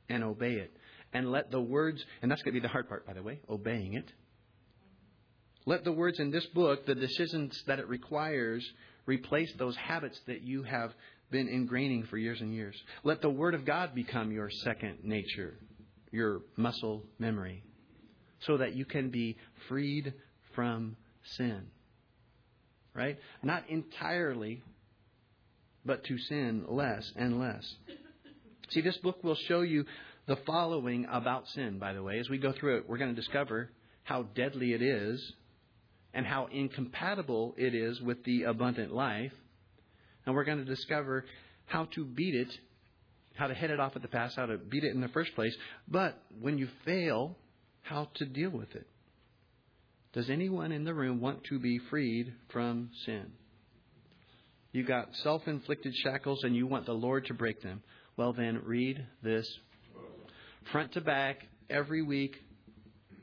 and 0.09 0.23
obey 0.23 0.55
it? 0.55 0.75
And 1.13 1.31
let 1.31 1.51
the 1.51 1.61
words, 1.61 2.03
and 2.21 2.31
that's 2.31 2.41
going 2.41 2.53
to 2.53 2.59
be 2.59 2.65
the 2.65 2.71
hard 2.71 2.89
part, 2.89 3.05
by 3.05 3.13
the 3.13 3.23
way, 3.23 3.39
obeying 3.49 3.93
it. 3.93 4.11
Let 5.65 5.83
the 5.83 5.91
words 5.91 6.19
in 6.19 6.31
this 6.31 6.45
book, 6.47 6.85
the 6.85 6.95
decisions 6.95 7.63
that 7.67 7.79
it 7.79 7.87
requires, 7.87 8.67
replace 9.05 9.51
those 9.57 9.75
habits 9.75 10.19
that 10.27 10.41
you 10.41 10.63
have 10.63 10.91
been 11.29 11.47
ingraining 11.47 12.07
for 12.07 12.17
years 12.17 12.41
and 12.41 12.53
years. 12.53 12.75
Let 13.03 13.21
the 13.21 13.29
Word 13.29 13.53
of 13.53 13.65
God 13.65 13.95
become 13.95 14.31
your 14.31 14.49
second 14.49 14.99
nature, 15.03 15.53
your 16.11 16.41
muscle 16.57 17.03
memory 17.19 17.63
so 18.41 18.57
that 18.57 18.75
you 18.75 18.85
can 18.85 19.09
be 19.09 19.37
freed 19.67 20.13
from 20.55 20.95
sin. 21.23 21.67
Right? 22.93 23.17
Not 23.41 23.69
entirely, 23.69 24.63
but 25.85 26.03
to 26.05 26.17
sin 26.17 26.65
less 26.67 27.11
and 27.15 27.39
less. 27.39 27.75
See, 28.69 28.81
this 28.81 28.97
book 28.97 29.23
will 29.23 29.35
show 29.35 29.61
you 29.61 29.85
the 30.27 30.35
following 30.37 31.07
about 31.09 31.47
sin, 31.49 31.79
by 31.79 31.93
the 31.93 32.03
way. 32.03 32.19
As 32.19 32.29
we 32.29 32.37
go 32.37 32.51
through 32.51 32.77
it, 32.77 32.89
we're 32.89 32.97
going 32.97 33.13
to 33.13 33.21
discover 33.21 33.69
how 34.03 34.23
deadly 34.23 34.73
it 34.73 34.81
is 34.81 35.33
and 36.13 36.25
how 36.25 36.47
incompatible 36.51 37.55
it 37.57 37.73
is 37.73 38.01
with 38.01 38.23
the 38.23 38.43
abundant 38.43 38.93
life. 38.93 39.33
And 40.25 40.35
we're 40.35 40.43
going 40.43 40.59
to 40.59 40.65
discover 40.65 41.25
how 41.65 41.85
to 41.95 42.05
beat 42.05 42.35
it, 42.35 42.49
how 43.35 43.47
to 43.47 43.53
head 43.53 43.71
it 43.71 43.79
off 43.79 43.95
at 43.95 44.01
the 44.01 44.07
pass, 44.07 44.35
how 44.35 44.45
to 44.45 44.57
beat 44.57 44.83
it 44.83 44.93
in 44.93 45.01
the 45.01 45.07
first 45.09 45.33
place. 45.35 45.55
But 45.87 46.21
when 46.39 46.57
you 46.57 46.67
fail, 46.85 47.37
how 47.81 48.09
to 48.15 48.25
deal 48.25 48.49
with 48.49 48.75
it. 48.75 48.87
Does 50.13 50.29
anyone 50.29 50.71
in 50.71 50.83
the 50.83 50.93
room 50.93 51.21
want 51.21 51.45
to 51.45 51.59
be 51.59 51.79
freed 51.89 52.33
from 52.49 52.89
sin? 53.05 53.31
You 54.73 54.83
got 54.83 55.15
self 55.15 55.47
inflicted 55.47 55.93
shackles 55.95 56.43
and 56.43 56.55
you 56.55 56.67
want 56.67 56.85
the 56.85 56.93
Lord 56.93 57.25
to 57.27 57.33
break 57.33 57.61
them. 57.61 57.81
Well, 58.17 58.33
then 58.33 58.61
read 58.65 59.05
this 59.23 59.47
front 60.71 60.93
to 60.93 61.01
back 61.01 61.47
every 61.69 62.01
week, 62.01 62.35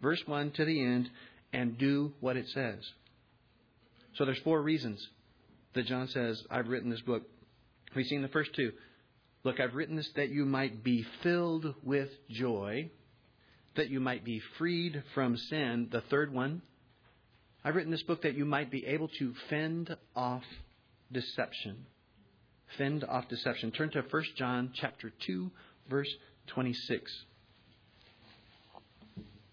verse 0.02 0.22
1 0.26 0.52
to 0.52 0.64
the 0.64 0.82
end, 0.82 1.10
and 1.52 1.78
do 1.78 2.12
what 2.20 2.36
it 2.36 2.46
says. 2.48 2.78
So 4.14 4.24
there's 4.24 4.40
four 4.40 4.60
reasons 4.60 5.06
that 5.74 5.86
John 5.86 6.08
says, 6.08 6.42
I've 6.50 6.68
written 6.68 6.90
this 6.90 7.00
book. 7.00 7.22
We've 7.94 8.06
seen 8.06 8.22
the 8.22 8.28
first 8.28 8.54
two. 8.54 8.72
Look, 9.44 9.60
I've 9.60 9.74
written 9.74 9.96
this 9.96 10.10
that 10.16 10.30
you 10.30 10.44
might 10.44 10.82
be 10.82 11.06
filled 11.22 11.74
with 11.82 12.10
joy 12.30 12.90
that 13.78 13.88
you 13.90 14.00
might 14.00 14.24
be 14.24 14.42
freed 14.58 15.02
from 15.14 15.36
sin. 15.36 15.88
The 15.90 16.02
third 16.10 16.34
one, 16.34 16.62
I've 17.64 17.76
written 17.76 17.92
this 17.92 18.02
book 18.02 18.22
that 18.22 18.34
you 18.34 18.44
might 18.44 18.70
be 18.70 18.84
able 18.84 19.08
to 19.20 19.34
fend 19.48 19.96
off 20.16 20.42
deception. 21.12 21.86
Fend 22.76 23.04
off 23.04 23.28
deception. 23.28 23.70
Turn 23.70 23.90
to 23.90 24.02
1 24.02 24.22
John 24.36 24.72
chapter 24.74 25.12
2 25.26 25.50
verse 25.88 26.12
26. 26.48 27.24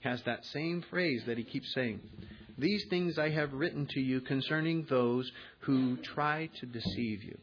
Has 0.06 0.22
that 0.28 0.46
same 0.54 0.84
phrase 0.92 1.24
that 1.26 1.40
he 1.40 1.44
keeps 1.44 1.74
saying. 1.74 2.00
These 2.60 2.86
things 2.92 3.18
I 3.18 3.32
have 3.32 3.52
written 3.54 3.88
to 3.88 4.00
you 4.00 4.22
concerning 4.22 4.86
those 4.88 5.30
who 5.62 5.98
try 5.98 6.48
to 6.60 6.68
deceive 6.68 7.24
you. 7.24 7.36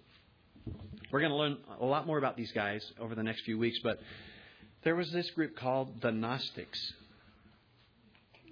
We're 1.11 1.19
going 1.19 1.33
to 1.33 1.37
learn 1.37 1.57
a 1.81 1.85
lot 1.85 2.07
more 2.07 2.19
about 2.19 2.37
these 2.37 2.53
guys 2.53 2.81
over 3.01 3.17
the 3.17 3.23
next 3.25 3.43
few 3.43 3.59
weeks, 3.59 3.81
but 3.83 3.99
there 4.85 4.95
was 4.95 5.11
this 5.11 5.29
group 5.33 5.57
called 5.57 6.03
the 6.03 6.13
Gnostics. 6.13 6.79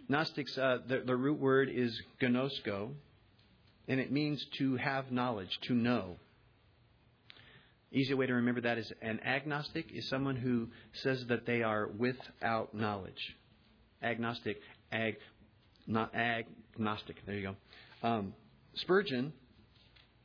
Gnostics, 0.08 0.58
uh, 0.58 0.78
the, 0.88 1.02
the 1.06 1.14
root 1.14 1.38
word 1.38 1.70
is 1.72 1.96
gnosko, 2.20 2.90
and 3.86 4.00
it 4.00 4.10
means 4.10 4.44
to 4.58 4.74
have 4.74 5.12
knowledge, 5.12 5.56
to 5.68 5.72
know. 5.72 6.16
Easy 7.92 8.14
way 8.14 8.26
to 8.26 8.34
remember 8.34 8.62
that 8.62 8.76
is 8.76 8.92
an 9.02 9.20
agnostic 9.24 9.86
is 9.94 10.08
someone 10.08 10.34
who 10.34 10.66
says 10.94 11.24
that 11.28 11.46
they 11.46 11.62
are 11.62 11.88
without 11.96 12.74
knowledge. 12.74 13.36
Agnostic, 14.02 14.58
ag, 14.92 15.16
not 15.86 16.14
agnostic. 16.14 17.16
There 17.26 17.34
you 17.34 17.54
go. 18.02 18.08
Um, 18.08 18.34
Spurgeon 18.74 19.32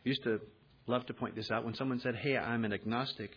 used 0.04 0.24
to 0.24 0.40
love 0.88 1.06
to 1.08 1.14
point 1.14 1.36
this 1.36 1.52
out. 1.52 1.66
When 1.66 1.76
someone 1.76 2.00
said, 2.00 2.16
"Hey, 2.16 2.38
I'm 2.38 2.64
an 2.64 2.74
agnostic," 2.74 3.32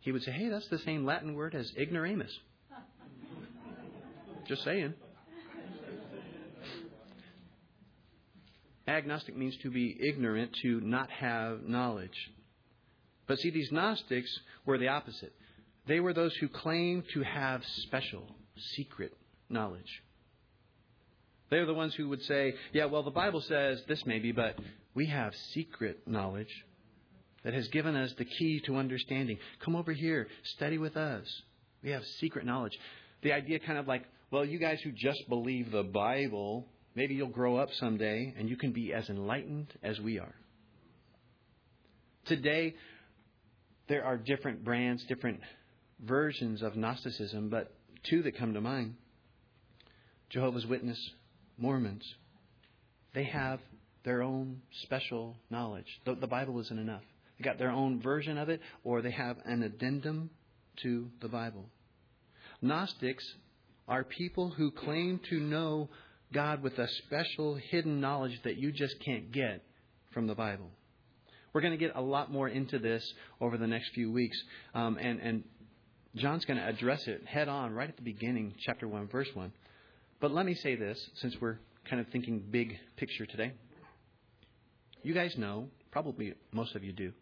he 0.00 0.10
would 0.10 0.22
say, 0.22 0.32
"Hey, 0.32 0.48
that's 0.48 0.68
the 0.68 0.78
same 0.78 1.04
Latin 1.04 1.34
word 1.34 1.54
as 1.54 1.72
ignoramus." 1.76 2.36
Just 4.48 4.64
saying. 4.64 4.94
Agnostic 8.88 9.36
means 9.36 9.56
to 9.58 9.70
be 9.70 9.96
ignorant, 10.00 10.52
to 10.62 10.80
not 10.80 11.08
have 11.10 11.62
knowledge. 11.62 12.32
But 13.28 13.38
see, 13.38 13.50
these 13.50 13.70
Gnostics 13.70 14.30
were 14.66 14.76
the 14.76 14.88
opposite. 14.88 15.32
They 15.86 16.00
were 16.00 16.12
those 16.12 16.34
who 16.36 16.48
claimed 16.48 17.04
to 17.14 17.22
have 17.22 17.64
special, 17.64 18.36
secret 18.74 19.16
knowledge. 19.48 20.02
They're 21.50 21.66
the 21.66 21.74
ones 21.74 21.94
who 21.94 22.08
would 22.08 22.22
say, 22.22 22.54
yeah, 22.72 22.86
well, 22.86 23.02
the 23.02 23.10
Bible 23.10 23.42
says 23.42 23.82
this 23.86 24.06
maybe, 24.06 24.32
but 24.32 24.58
we 24.94 25.06
have 25.06 25.34
secret 25.52 26.00
knowledge 26.06 26.64
that 27.44 27.52
has 27.52 27.68
given 27.68 27.94
us 27.94 28.12
the 28.16 28.24
key 28.24 28.60
to 28.66 28.76
understanding. 28.76 29.38
Come 29.64 29.76
over 29.76 29.92
here, 29.92 30.28
study 30.54 30.78
with 30.78 30.96
us. 30.96 31.26
We 31.82 31.90
have 31.90 32.06
secret 32.20 32.46
knowledge. 32.46 32.72
The 33.22 33.32
idea 33.32 33.58
kind 33.58 33.78
of 33.78 33.86
like, 33.86 34.04
well, 34.30 34.44
you 34.44 34.58
guys 34.58 34.80
who 34.82 34.92
just 34.92 35.28
believe 35.28 35.70
the 35.70 35.82
Bible, 35.82 36.66
maybe 36.94 37.14
you'll 37.14 37.28
grow 37.28 37.56
up 37.56 37.68
someday 37.74 38.32
and 38.38 38.48
you 38.48 38.56
can 38.56 38.72
be 38.72 38.94
as 38.94 39.08
enlightened 39.10 39.72
as 39.82 40.00
we 40.00 40.18
are. 40.18 40.34
Today, 42.24 42.76
there 43.88 44.04
are 44.04 44.16
different 44.16 44.64
brands, 44.64 45.04
different 45.04 45.40
versions 46.00 46.62
of 46.62 46.76
Gnosticism, 46.76 47.50
but 47.50 47.74
two 48.04 48.22
that 48.22 48.38
come 48.38 48.54
to 48.54 48.60
mind 48.60 48.94
Jehovah's 50.32 50.66
Witness, 50.66 50.98
Mormons. 51.58 52.04
They 53.14 53.24
have 53.24 53.60
their 54.04 54.22
own 54.22 54.62
special 54.82 55.36
knowledge. 55.50 55.86
The, 56.06 56.14
the 56.14 56.26
Bible 56.26 56.58
isn't 56.60 56.78
enough. 56.78 57.02
They 57.38 57.44
got 57.44 57.58
their 57.58 57.70
own 57.70 58.00
version 58.00 58.38
of 58.38 58.48
it, 58.48 58.60
or 58.82 59.02
they 59.02 59.10
have 59.10 59.36
an 59.44 59.62
addendum 59.62 60.30
to 60.82 61.10
the 61.20 61.28
Bible. 61.28 61.66
Gnostics 62.62 63.24
are 63.86 64.04
people 64.04 64.50
who 64.50 64.70
claim 64.70 65.20
to 65.28 65.38
know 65.38 65.90
God 66.32 66.62
with 66.62 66.78
a 66.78 66.88
special 66.88 67.56
hidden 67.56 68.00
knowledge 68.00 68.40
that 68.44 68.56
you 68.56 68.72
just 68.72 68.98
can't 69.00 69.32
get 69.32 69.62
from 70.12 70.26
the 70.26 70.34
Bible. 70.34 70.70
We're 71.52 71.60
going 71.60 71.74
to 71.74 71.78
get 71.78 71.94
a 71.94 72.00
lot 72.00 72.32
more 72.32 72.48
into 72.48 72.78
this 72.78 73.04
over 73.38 73.58
the 73.58 73.66
next 73.66 73.90
few 73.90 74.10
weeks, 74.10 74.38
um, 74.74 74.96
and, 74.98 75.20
and 75.20 75.44
John's 76.16 76.46
going 76.46 76.58
to 76.58 76.66
address 76.66 77.06
it 77.06 77.26
head 77.26 77.48
on 77.48 77.74
right 77.74 77.88
at 77.88 77.96
the 77.96 78.02
beginning, 78.02 78.54
chapter 78.60 78.88
1, 78.88 79.08
verse 79.08 79.28
1. 79.34 79.52
But 80.22 80.30
let 80.30 80.46
me 80.46 80.54
say 80.54 80.76
this, 80.76 81.10
since 81.16 81.34
we're 81.40 81.58
kind 81.90 82.00
of 82.00 82.06
thinking 82.12 82.44
big 82.48 82.78
picture 82.96 83.26
today. 83.26 83.54
You 85.02 85.14
guys 85.14 85.36
know, 85.36 85.66
probably 85.90 86.34
most 86.52 86.76
of 86.76 86.84
you 86.84 86.92
do, 86.92 87.12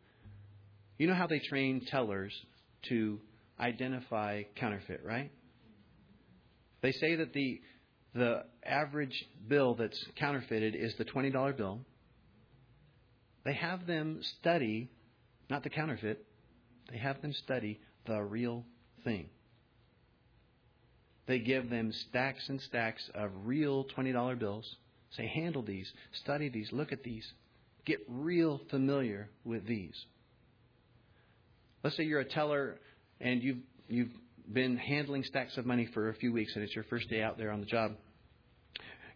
you 0.98 1.06
know 1.06 1.14
how 1.14 1.26
they 1.26 1.38
train 1.38 1.80
tellers 1.86 2.30
to 2.90 3.18
identify 3.58 4.42
counterfeit, 4.54 5.00
right? 5.02 5.32
They 6.82 6.92
say 6.92 7.16
that 7.16 7.32
the 7.32 7.62
the 8.12 8.44
average 8.66 9.24
bill 9.48 9.76
that's 9.76 9.98
counterfeited 10.16 10.74
is 10.74 10.94
the 10.98 11.06
$20 11.06 11.56
bill. 11.56 11.80
They 13.46 13.54
have 13.54 13.86
them 13.86 14.20
study, 14.40 14.90
not 15.48 15.62
the 15.62 15.70
counterfeit, 15.70 16.26
they 16.90 16.98
have 16.98 17.22
them 17.22 17.32
study 17.32 17.80
the 18.06 18.20
real 18.20 18.66
thing. 19.04 19.30
They 21.26 21.38
give 21.38 21.70
them 21.70 21.92
stacks 21.92 22.48
and 22.48 22.60
stacks 22.60 23.08
of 23.14 23.30
real 23.44 23.84
$20 23.96 24.38
bills. 24.38 24.76
Say, 25.16 25.26
handle 25.26 25.62
these, 25.62 25.92
study 26.12 26.48
these, 26.48 26.70
look 26.72 26.92
at 26.92 27.02
these. 27.02 27.26
Get 27.84 27.98
real 28.08 28.60
familiar 28.70 29.28
with 29.44 29.66
these. 29.66 29.94
Let's 31.82 31.96
say 31.96 32.04
you're 32.04 32.20
a 32.20 32.24
teller 32.24 32.78
and 33.20 33.42
you've, 33.42 33.58
you've 33.88 34.12
been 34.52 34.76
handling 34.76 35.24
stacks 35.24 35.56
of 35.56 35.66
money 35.66 35.88
for 35.92 36.10
a 36.10 36.14
few 36.14 36.32
weeks 36.32 36.52
and 36.54 36.64
it's 36.64 36.74
your 36.74 36.84
first 36.84 37.08
day 37.08 37.22
out 37.22 37.38
there 37.38 37.50
on 37.50 37.60
the 37.60 37.66
job. 37.66 37.92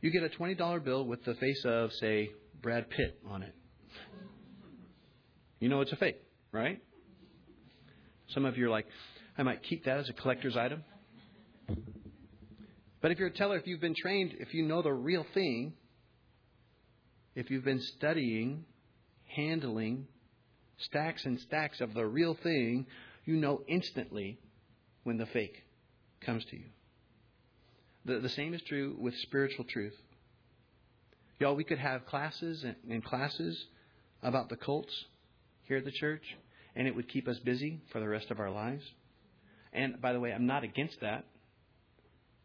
You 0.01 0.11
get 0.11 0.23
a 0.23 0.29
$20 0.29 0.85
bill 0.85 1.05
with 1.05 1.25
the 1.25 1.35
face 1.35 1.65
of, 1.65 1.93
say, 1.95 2.31
Brad 2.61 2.91
Pitt 2.91 3.19
on 3.29 3.43
it. 3.43 3.55
You 5.61 5.69
know 5.69 5.81
it's 5.81 5.93
a 5.93 5.97
fake, 5.97 6.21
right? 6.53 6.83
Some 8.29 8.45
of 8.45 8.59
you 8.59 8.67
are 8.67 8.71
like, 8.71 8.87
I 9.39 9.43
might 9.43 9.63
keep 9.63 9.85
that 9.85 9.99
as 9.99 10.09
a 10.09 10.13
collector's 10.13 10.57
item. 10.57 10.85
But 13.05 13.13
if 13.13 13.19
you're 13.19 13.29
a 13.29 13.33
teller, 13.33 13.59
if 13.59 13.67
you've 13.67 13.83
been 13.83 13.95
trained, 13.95 14.35
if 14.41 14.55
you 14.55 14.63
know 14.63 14.81
the 14.81 14.91
real 14.91 15.27
thing, 15.35 15.75
if 17.35 17.51
you've 17.51 17.63
been 17.63 17.83
studying, 17.99 18.65
handling 19.27 20.07
stacks 20.79 21.27
and 21.27 21.39
stacks 21.39 21.83
of 21.83 21.93
the 21.93 22.07
real 22.07 22.33
thing, 22.43 22.87
you 23.27 23.37
know 23.37 23.61
instantly 23.69 24.39
when 25.03 25.19
the 25.19 25.27
fake 25.27 25.65
comes 26.25 26.47
to 26.47 26.57
you. 26.57 26.65
The, 28.07 28.21
the 28.21 28.31
same 28.31 28.55
is 28.55 28.63
true 28.63 28.97
with 28.99 29.15
spiritual 29.19 29.67
truth. 29.69 29.97
Y'all, 31.39 31.55
we 31.55 31.65
could 31.65 31.79
have 31.79 32.07
classes 32.07 32.65
and, 32.65 32.77
and 32.89 33.05
classes 33.05 33.67
about 34.23 34.49
the 34.49 34.57
cults 34.57 34.95
here 35.65 35.77
at 35.77 35.85
the 35.85 35.93
church, 35.93 36.25
and 36.75 36.89
it 36.89 36.97
would 36.97 37.11
keep 37.11 37.29
us 37.29 37.39
busy 37.41 37.83
for 37.93 38.01
the 38.01 38.09
rest 38.09 38.31
of 38.31 38.41
our 38.41 38.51
lives. 38.51 38.85
And 39.75 40.01
by 40.01 40.15
the 40.15 40.21
way, 40.21 40.33
I'm 40.33 40.47
not 40.47 40.65
against 40.65 41.03
that. 41.03 41.27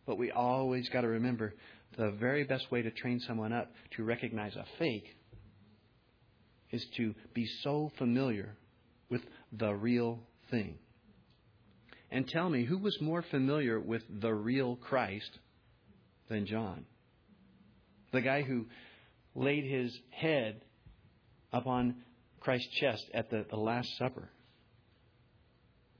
But 0.09 0.17
we 0.17 0.31
always 0.31 0.89
got 0.89 1.01
to 1.01 1.07
remember 1.07 1.53
the 1.95 2.09
very 2.09 2.43
best 2.43 2.71
way 2.71 2.81
to 2.81 2.89
train 2.89 3.19
someone 3.19 3.53
up 3.53 3.71
to 3.95 4.03
recognize 4.03 4.55
a 4.55 4.65
fake 4.79 5.05
is 6.71 6.83
to 6.97 7.13
be 7.35 7.45
so 7.61 7.91
familiar 7.99 8.57
with 9.11 9.21
the 9.51 9.71
real 9.71 10.21
thing. 10.49 10.79
And 12.09 12.27
tell 12.27 12.49
me, 12.49 12.65
who 12.65 12.79
was 12.79 12.97
more 12.99 13.21
familiar 13.21 13.79
with 13.79 14.01
the 14.09 14.33
real 14.33 14.77
Christ 14.77 15.29
than 16.27 16.47
John? 16.47 16.85
The 18.11 18.21
guy 18.21 18.41
who 18.41 18.65
laid 19.35 19.63
his 19.63 19.95
head 20.09 20.63
upon 21.53 21.97
Christ's 22.39 22.69
chest 22.81 23.05
at 23.13 23.29
the, 23.29 23.45
the 23.47 23.57
Last 23.57 23.95
Supper. 23.99 24.27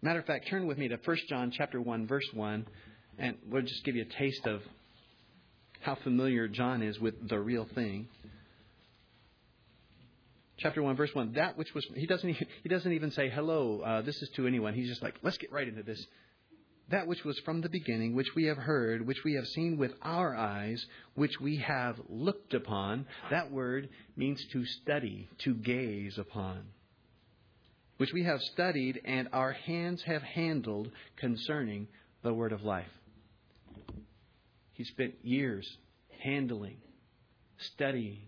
Matter 0.02 0.17
of 0.17 0.26
fact, 0.26 0.48
turn 0.50 0.65
with 0.65 0.80
me 0.80 0.88
to 0.88 0.98
1 0.98 1.17
John 1.30 1.52
chapter 1.56 1.80
1, 1.80 2.08
verse 2.08 2.28
1. 2.34 2.65
And 3.19 3.38
we'll 3.49 3.63
just 3.63 3.84
give 3.84 3.95
you 3.95 4.03
a 4.03 4.17
taste 4.17 4.45
of 4.47 4.62
how 5.82 5.95
familiar 5.95 6.47
John 6.47 6.82
is 6.82 6.99
with 6.99 7.27
the 7.27 7.38
real 7.38 7.67
thing. 7.75 8.08
Chapter 10.58 10.82
1, 10.82 10.95
verse 10.95 11.13
1. 11.13 11.34
That 11.34 11.58
which 11.58 11.73
was, 11.73 11.86
he 11.95 12.05
doesn't, 12.05 12.29
he 12.63 12.69
doesn't 12.69 12.91
even 12.91 13.12
say, 13.12 13.29
hello, 13.29 13.82
uh, 13.82 14.01
this 14.01 14.21
is 14.21 14.29
to 14.36 14.47
anyone. 14.47 14.73
He's 14.73 14.89
just 14.89 15.03
like, 15.03 15.15
let's 15.21 15.38
get 15.38 15.51
right 15.51 15.67
into 15.67 15.84
this. 15.84 16.03
That 16.91 17.08
which 17.08 17.23
was 17.23 17.38
from 17.39 17.62
the 17.62 17.69
beginning, 17.69 18.15
which 18.15 18.34
we 18.36 18.45
have 18.45 18.58
heard, 18.58 19.05
which 19.05 19.23
we 19.23 19.36
have 19.36 19.45
seen 19.47 19.77
with 19.77 19.91
our 20.01 20.36
eyes, 20.36 20.84
which 21.13 21.39
we 21.39 21.58
have 21.58 21.97
looked 22.10 22.53
upon. 22.53 23.05
That 23.29 23.51
word 23.51 23.89
means 24.15 24.43
to 24.53 24.65
study, 24.65 25.29
to 25.39 25.53
gaze 25.53 26.17
upon. 26.17 26.63
Which 27.97 28.12
we 28.13 28.23
have 28.23 28.41
studied 28.53 29.01
and 29.05 29.27
our 29.34 29.51
hands 29.51 30.01
have 30.03 30.23
handled 30.23 30.89
concerning 31.17 31.89
the 32.23 32.34
word 32.34 32.53
of 32.53 32.63
life. 32.63 32.88
He 34.80 34.86
spent 34.86 35.15
years 35.24 35.70
handling, 36.24 36.78
studying, 37.58 38.22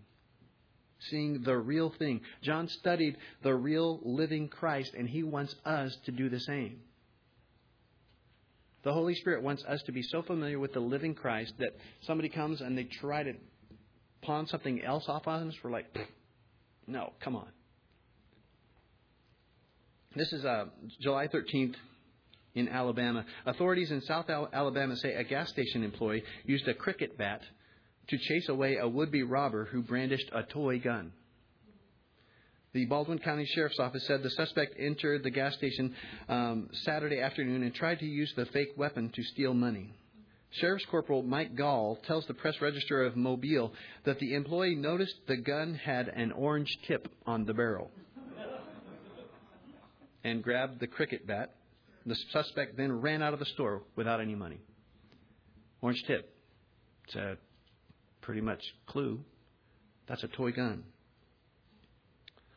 seeing 1.08 1.42
the 1.44 1.56
real 1.56 1.88
thing. 1.98 2.20
John 2.42 2.68
studied 2.68 3.16
the 3.42 3.54
real 3.54 4.00
living 4.02 4.48
Christ, 4.48 4.92
and 4.92 5.08
he 5.08 5.22
wants 5.22 5.56
us 5.64 5.96
to 6.04 6.12
do 6.12 6.28
the 6.28 6.40
same. 6.40 6.80
The 8.82 8.92
Holy 8.92 9.14
Spirit 9.14 9.42
wants 9.42 9.64
us 9.64 9.80
to 9.84 9.92
be 9.92 10.02
so 10.02 10.20
familiar 10.20 10.58
with 10.58 10.74
the 10.74 10.80
living 10.80 11.14
Christ 11.14 11.54
that 11.58 11.74
somebody 12.02 12.28
comes 12.28 12.60
and 12.60 12.76
they 12.76 12.84
try 12.84 13.22
to 13.22 13.32
pawn 14.20 14.46
something 14.46 14.84
else 14.84 15.08
off 15.08 15.26
on 15.26 15.48
us. 15.48 15.54
We're 15.64 15.70
like, 15.70 15.86
no, 16.86 17.14
come 17.24 17.34
on. 17.34 17.48
This 20.14 20.30
is 20.34 20.44
uh, 20.44 20.66
July 21.00 21.28
13th, 21.28 21.76
in 22.54 22.68
Alabama. 22.68 23.24
Authorities 23.46 23.90
in 23.90 24.00
South 24.02 24.28
Alabama 24.28 24.96
say 24.96 25.14
a 25.14 25.24
gas 25.24 25.48
station 25.50 25.82
employee 25.82 26.22
used 26.44 26.66
a 26.68 26.74
cricket 26.74 27.16
bat 27.16 27.40
to 28.08 28.18
chase 28.18 28.48
away 28.48 28.76
a 28.76 28.88
would 28.88 29.10
be 29.10 29.22
robber 29.22 29.66
who 29.66 29.82
brandished 29.82 30.30
a 30.32 30.42
toy 30.42 30.78
gun. 30.78 31.12
The 32.74 32.86
Baldwin 32.86 33.18
County 33.18 33.44
Sheriff's 33.54 33.78
Office 33.78 34.06
said 34.06 34.22
the 34.22 34.30
suspect 34.30 34.74
entered 34.78 35.22
the 35.22 35.30
gas 35.30 35.54
station 35.54 35.94
um, 36.28 36.70
Saturday 36.84 37.20
afternoon 37.20 37.62
and 37.62 37.74
tried 37.74 37.98
to 37.98 38.06
use 38.06 38.32
the 38.34 38.46
fake 38.46 38.72
weapon 38.76 39.10
to 39.14 39.22
steal 39.22 39.52
money. 39.52 39.92
Sheriff's 40.52 40.84
Corporal 40.86 41.22
Mike 41.22 41.54
Gall 41.54 41.98
tells 42.06 42.26
the 42.26 42.34
Press 42.34 42.54
Register 42.60 43.04
of 43.04 43.16
Mobile 43.16 43.72
that 44.04 44.18
the 44.18 44.34
employee 44.34 44.74
noticed 44.74 45.14
the 45.26 45.36
gun 45.36 45.74
had 45.74 46.08
an 46.08 46.32
orange 46.32 46.78
tip 46.86 47.08
on 47.26 47.44
the 47.44 47.54
barrel 47.54 47.90
and 50.24 50.42
grabbed 50.42 50.80
the 50.80 50.86
cricket 50.86 51.26
bat. 51.26 51.54
The 52.04 52.16
suspect 52.32 52.76
then 52.76 53.00
ran 53.00 53.22
out 53.22 53.32
of 53.32 53.38
the 53.38 53.46
store 53.46 53.82
without 53.96 54.20
any 54.20 54.34
money. 54.34 54.58
Orange 55.80 56.02
tip. 56.06 56.34
It's 57.06 57.16
a 57.16 57.36
pretty 58.20 58.40
much 58.40 58.62
clue. 58.86 59.20
That's 60.08 60.22
a 60.22 60.28
toy 60.28 60.52
gun. 60.52 60.84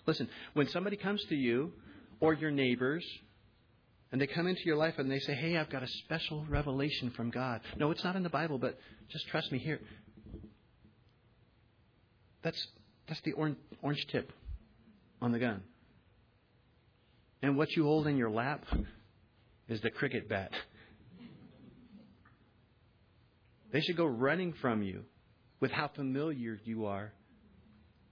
Listen, 0.05 0.29
when 0.53 0.67
somebody 0.69 0.97
comes 0.97 1.23
to 1.29 1.35
you 1.35 1.73
or 2.19 2.33
your 2.33 2.51
neighbors 2.51 3.05
and 4.11 4.21
they 4.21 4.27
come 4.27 4.47
into 4.47 4.61
your 4.65 4.77
life 4.77 4.95
and 4.97 5.11
they 5.11 5.19
say, 5.19 5.33
Hey, 5.33 5.57
I've 5.57 5.69
got 5.69 5.83
a 5.83 5.87
special 5.87 6.45
revelation 6.47 7.11
from 7.11 7.31
God. 7.31 7.61
No, 7.77 7.91
it's 7.91 8.03
not 8.03 8.15
in 8.15 8.23
the 8.23 8.29
Bible, 8.29 8.57
but 8.57 8.77
just 9.09 9.27
trust 9.27 9.51
me 9.51 9.57
here. 9.57 9.79
That's, 12.43 12.67
that's 13.07 13.21
the 13.21 13.33
orange, 13.33 13.57
orange 13.81 14.05
tip 14.11 14.31
on 15.21 15.31
the 15.31 15.39
gun. 15.39 15.63
And 17.41 17.57
what 17.57 17.71
you 17.75 17.83
hold 17.83 18.07
in 18.07 18.17
your 18.17 18.29
lap 18.29 18.65
is 19.67 19.81
the 19.81 19.89
cricket 19.89 20.29
bat. 20.29 20.51
They 23.71 23.81
should 23.81 23.97
go 23.97 24.05
running 24.05 24.53
from 24.53 24.83
you 24.83 25.03
with 25.59 25.71
how 25.71 25.89
familiar 25.89 26.59
you 26.63 26.85
are 26.85 27.13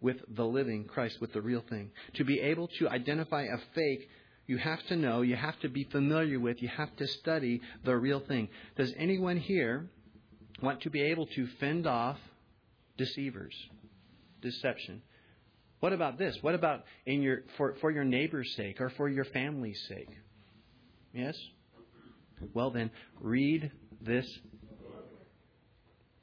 with 0.03 0.17
the 0.35 0.43
living 0.43 0.83
Christ, 0.83 1.21
with 1.21 1.31
the 1.33 1.41
real 1.41 1.63
thing. 1.69 1.89
To 2.15 2.25
be 2.25 2.39
able 2.41 2.67
to 2.79 2.89
identify 2.89 3.43
a 3.43 3.57
fake, 3.73 4.09
you 4.45 4.57
have 4.57 4.85
to 4.87 4.97
know, 4.97 5.21
you 5.21 5.37
have 5.37 5.57
to 5.61 5.69
be 5.69 5.85
familiar 5.85 6.39
with, 6.39 6.61
you 6.61 6.67
have 6.67 6.93
to 6.97 7.07
study 7.07 7.61
the 7.85 7.95
real 7.95 8.19
thing. 8.19 8.49
Does 8.75 8.93
anyone 8.97 9.37
here 9.37 9.87
want 10.61 10.81
to 10.81 10.89
be 10.89 11.01
able 11.01 11.27
to 11.27 11.47
fend 11.59 11.87
off 11.87 12.17
deceivers, 12.97 13.55
deception? 14.41 15.01
What 15.79 15.93
about 15.93 16.17
this? 16.17 16.37
What 16.41 16.55
about 16.55 16.83
in 17.05 17.21
your 17.21 17.43
for, 17.57 17.75
for 17.79 17.89
your 17.89 18.03
neighbor's 18.03 18.53
sake 18.55 18.81
or 18.81 18.89
for 18.89 19.07
your 19.07 19.25
family's 19.25 19.81
sake? 19.87 20.09
Yes? 21.13 21.37
Well 22.53 22.71
then, 22.71 22.89
read 23.21 23.71
this. 24.01 24.25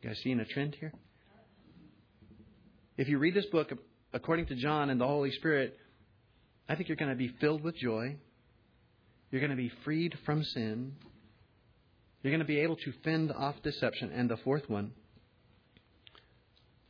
You 0.02 0.08
guys 0.08 0.18
seeing 0.22 0.40
a 0.40 0.44
trend 0.44 0.76
here? 0.78 0.92
If 2.98 3.08
you 3.08 3.18
read 3.18 3.34
this 3.34 3.46
book 3.46 3.72
according 4.12 4.46
to 4.46 4.54
John 4.56 4.90
and 4.90 5.00
the 5.00 5.06
Holy 5.06 5.30
Spirit, 5.32 5.78
I 6.68 6.74
think 6.74 6.88
you're 6.88 6.96
going 6.96 7.10
to 7.10 7.16
be 7.16 7.28
filled 7.40 7.62
with 7.62 7.76
joy. 7.76 8.16
You're 9.30 9.40
going 9.40 9.50
to 9.50 9.56
be 9.56 9.72
freed 9.84 10.18
from 10.26 10.42
sin. 10.42 10.96
You're 12.22 12.32
going 12.32 12.40
to 12.40 12.46
be 12.46 12.60
able 12.60 12.76
to 12.76 12.92
fend 13.04 13.32
off 13.32 13.54
deception. 13.62 14.10
And 14.12 14.28
the 14.28 14.36
fourth 14.38 14.68
one, 14.68 14.92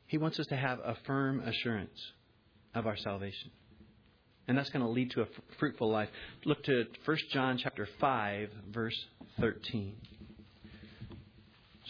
he 0.06 0.18
wants 0.18 0.40
us 0.40 0.46
to 0.46 0.56
have 0.56 0.78
a 0.80 0.96
firm 1.06 1.40
assurance 1.40 1.98
of 2.74 2.86
our 2.86 2.96
salvation. 2.96 3.50
And 4.50 4.58
that's 4.58 4.70
going 4.70 4.84
to 4.84 4.90
lead 4.90 5.12
to 5.12 5.22
a 5.22 5.26
fruitful 5.60 5.88
life. 5.88 6.08
Look 6.44 6.64
to 6.64 6.86
1 7.04 7.18
John 7.30 7.56
chapter 7.56 7.88
5 8.00 8.50
verse 8.72 8.96
13. 9.38 9.94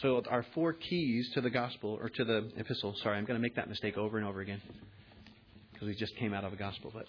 So 0.03 0.21
our 0.29 0.45
four 0.53 0.73
keys 0.73 1.31
to 1.33 1.41
the 1.41 1.49
gospel, 1.49 1.97
or 1.99 2.09
to 2.09 2.23
the 2.23 2.51
epistle, 2.57 2.93
sorry, 3.01 3.17
I'm 3.17 3.25
going 3.25 3.39
to 3.39 3.41
make 3.41 3.55
that 3.55 3.67
mistake 3.67 3.97
over 3.97 4.19
and 4.19 4.27
over 4.27 4.41
again 4.41 4.61
because 5.73 5.87
we 5.87 5.95
just 5.95 6.15
came 6.17 6.35
out 6.35 6.43
of 6.43 6.53
a 6.53 6.55
gospel. 6.55 6.91
But 6.93 7.07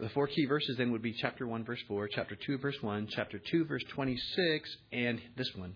the 0.00 0.08
four 0.08 0.28
key 0.28 0.46
verses 0.46 0.78
then 0.78 0.92
would 0.92 1.02
be 1.02 1.12
chapter 1.12 1.46
1, 1.46 1.66
verse 1.66 1.82
4, 1.86 2.08
chapter 2.08 2.36
2, 2.36 2.56
verse 2.56 2.76
1, 2.80 3.08
chapter 3.10 3.38
2, 3.38 3.66
verse 3.66 3.84
26, 3.90 4.76
and 4.92 5.20
this 5.36 5.54
one, 5.54 5.74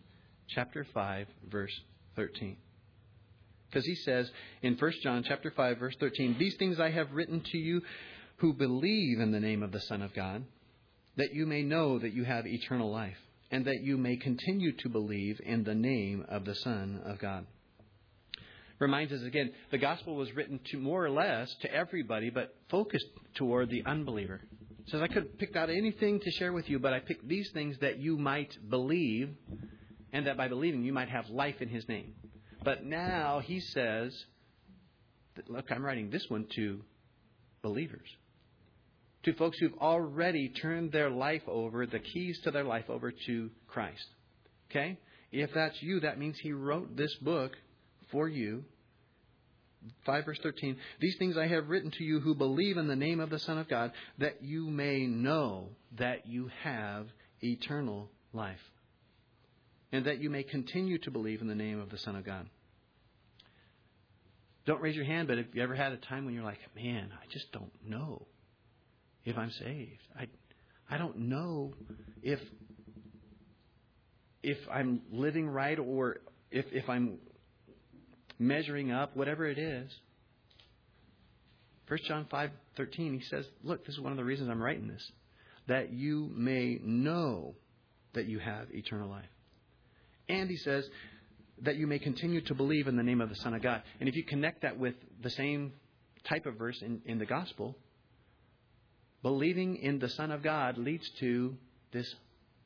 chapter 0.48 0.86
5, 0.94 1.26
verse 1.50 1.78
13. 2.16 2.56
Because 3.68 3.84
he 3.84 3.96
says 3.96 4.30
in 4.62 4.76
1 4.76 4.92
John 5.02 5.24
chapter 5.28 5.52
5, 5.54 5.76
verse 5.76 5.94
13, 6.00 6.36
These 6.38 6.56
things 6.56 6.80
I 6.80 6.90
have 6.90 7.12
written 7.12 7.42
to 7.52 7.58
you 7.58 7.82
who 8.40 8.54
believe 8.54 9.20
in 9.20 9.32
the 9.32 9.40
name 9.40 9.62
of 9.62 9.70
the 9.70 9.80
Son 9.80 10.00
of 10.00 10.14
God, 10.14 10.44
that 11.16 11.34
you 11.34 11.44
may 11.44 11.62
know 11.62 11.98
that 11.98 12.14
you 12.14 12.24
have 12.24 12.46
eternal 12.46 12.90
life 12.90 13.18
and 13.50 13.66
that 13.66 13.82
you 13.82 13.98
may 13.98 14.16
continue 14.16 14.72
to 14.78 14.88
believe 14.88 15.38
in 15.44 15.62
the 15.62 15.74
name 15.74 16.24
of 16.26 16.46
the 16.46 16.54
Son 16.54 17.02
of 17.04 17.18
God. 17.18 17.46
Reminds 18.78 19.12
us 19.12 19.22
again, 19.22 19.50
the 19.70 19.76
gospel 19.76 20.16
was 20.16 20.34
written 20.34 20.58
to 20.70 20.78
more 20.78 21.04
or 21.04 21.10
less 21.10 21.54
to 21.60 21.70
everybody, 21.70 22.30
but 22.30 22.54
focused 22.70 23.04
toward 23.34 23.68
the 23.68 23.84
unbeliever. 23.84 24.40
It 24.86 24.90
says, 24.90 25.02
I 25.02 25.08
could 25.08 25.24
have 25.24 25.38
picked 25.38 25.56
out 25.56 25.68
anything 25.68 26.18
to 26.20 26.30
share 26.30 26.54
with 26.54 26.70
you, 26.70 26.78
but 26.78 26.94
I 26.94 27.00
picked 27.00 27.28
these 27.28 27.50
things 27.52 27.76
that 27.82 27.98
you 27.98 28.16
might 28.16 28.56
believe, 28.70 29.28
and 30.14 30.26
that 30.26 30.38
by 30.38 30.48
believing 30.48 30.82
you 30.82 30.94
might 30.94 31.10
have 31.10 31.28
life 31.28 31.60
in 31.60 31.68
his 31.68 31.86
name. 31.88 32.14
But 32.64 32.86
now 32.86 33.40
he 33.40 33.60
says, 33.60 34.16
look, 35.46 35.70
I'm 35.70 35.84
writing 35.84 36.08
this 36.08 36.24
one 36.30 36.46
to 36.56 36.80
believers 37.60 38.08
to 39.24 39.34
folks 39.34 39.58
who've 39.58 39.78
already 39.80 40.48
turned 40.48 40.92
their 40.92 41.10
life 41.10 41.42
over, 41.46 41.86
the 41.86 41.98
keys 41.98 42.40
to 42.44 42.50
their 42.50 42.64
life 42.64 42.88
over 42.88 43.12
to 43.26 43.50
Christ. 43.68 44.06
Okay? 44.70 44.98
If 45.32 45.52
that's 45.54 45.80
you, 45.82 46.00
that 46.00 46.18
means 46.18 46.38
He 46.38 46.52
wrote 46.52 46.96
this 46.96 47.14
book 47.16 47.52
for 48.10 48.28
you. 48.28 48.64
5 50.04 50.24
verse 50.26 50.38
13 50.42 50.76
These 51.00 51.16
things 51.18 51.36
I 51.38 51.46
have 51.46 51.68
written 51.68 51.90
to 51.92 52.04
you 52.04 52.20
who 52.20 52.34
believe 52.34 52.76
in 52.76 52.86
the 52.86 52.96
name 52.96 53.20
of 53.20 53.30
the 53.30 53.38
Son 53.38 53.58
of 53.58 53.68
God, 53.68 53.92
that 54.18 54.42
you 54.42 54.66
may 54.68 55.06
know 55.06 55.68
that 55.98 56.26
you 56.26 56.50
have 56.62 57.06
eternal 57.42 58.10
life, 58.32 58.60
and 59.92 60.04
that 60.06 60.20
you 60.20 60.30
may 60.30 60.42
continue 60.42 60.98
to 60.98 61.10
believe 61.10 61.40
in 61.40 61.48
the 61.48 61.54
name 61.54 61.80
of 61.80 61.90
the 61.90 61.98
Son 61.98 62.16
of 62.16 62.24
God. 62.24 62.48
Don't 64.66 64.82
raise 64.82 64.94
your 64.94 65.06
hand, 65.06 65.28
but 65.28 65.38
have 65.38 65.46
you 65.54 65.62
ever 65.62 65.74
had 65.74 65.92
a 65.92 65.96
time 65.96 66.26
when 66.26 66.34
you're 66.34 66.44
like, 66.44 66.60
man, 66.76 67.10
I 67.12 67.26
just 67.32 67.50
don't 67.52 67.72
know? 67.84 68.26
If 69.24 69.36
I'm 69.36 69.50
saved. 69.50 70.02
I 70.18 70.26
I 70.88 70.98
don't 70.98 71.18
know 71.18 71.74
if 72.22 72.40
if 74.42 74.58
I'm 74.72 75.02
living 75.12 75.48
right 75.48 75.78
or 75.78 76.18
if 76.50 76.66
if 76.72 76.88
I'm 76.88 77.18
measuring 78.38 78.90
up, 78.90 79.16
whatever 79.16 79.46
it 79.46 79.58
is. 79.58 79.90
1 81.88 81.98
John 82.06 82.26
5:13 82.26 83.14
he 83.14 83.20
says, 83.20 83.46
"Look, 83.62 83.84
this 83.84 83.94
is 83.94 84.00
one 84.00 84.12
of 84.12 84.16
the 84.16 84.24
reasons 84.24 84.48
I'm 84.48 84.62
writing 84.62 84.88
this, 84.88 85.12
that 85.66 85.92
you 85.92 86.30
may 86.34 86.78
know 86.82 87.56
that 88.12 88.26
you 88.26 88.38
have 88.38 88.72
eternal 88.72 89.08
life." 89.08 89.28
And 90.28 90.48
he 90.48 90.56
says 90.56 90.88
that 91.62 91.76
you 91.76 91.86
may 91.86 91.98
continue 91.98 92.40
to 92.42 92.54
believe 92.54 92.88
in 92.88 92.96
the 92.96 93.02
name 93.02 93.20
of 93.20 93.28
the 93.28 93.34
Son 93.36 93.54
of 93.54 93.62
God. 93.62 93.82
And 93.98 94.08
if 94.08 94.16
you 94.16 94.24
connect 94.24 94.62
that 94.62 94.78
with 94.78 94.94
the 95.20 95.30
same 95.30 95.72
type 96.24 96.46
of 96.46 96.56
verse 96.56 96.80
in, 96.80 97.02
in 97.04 97.18
the 97.18 97.26
gospel, 97.26 97.76
believing 99.22 99.76
in 99.76 99.98
the 99.98 100.08
Son 100.08 100.30
of 100.30 100.42
God 100.42 100.78
leads 100.78 101.08
to 101.20 101.56
this 101.92 102.14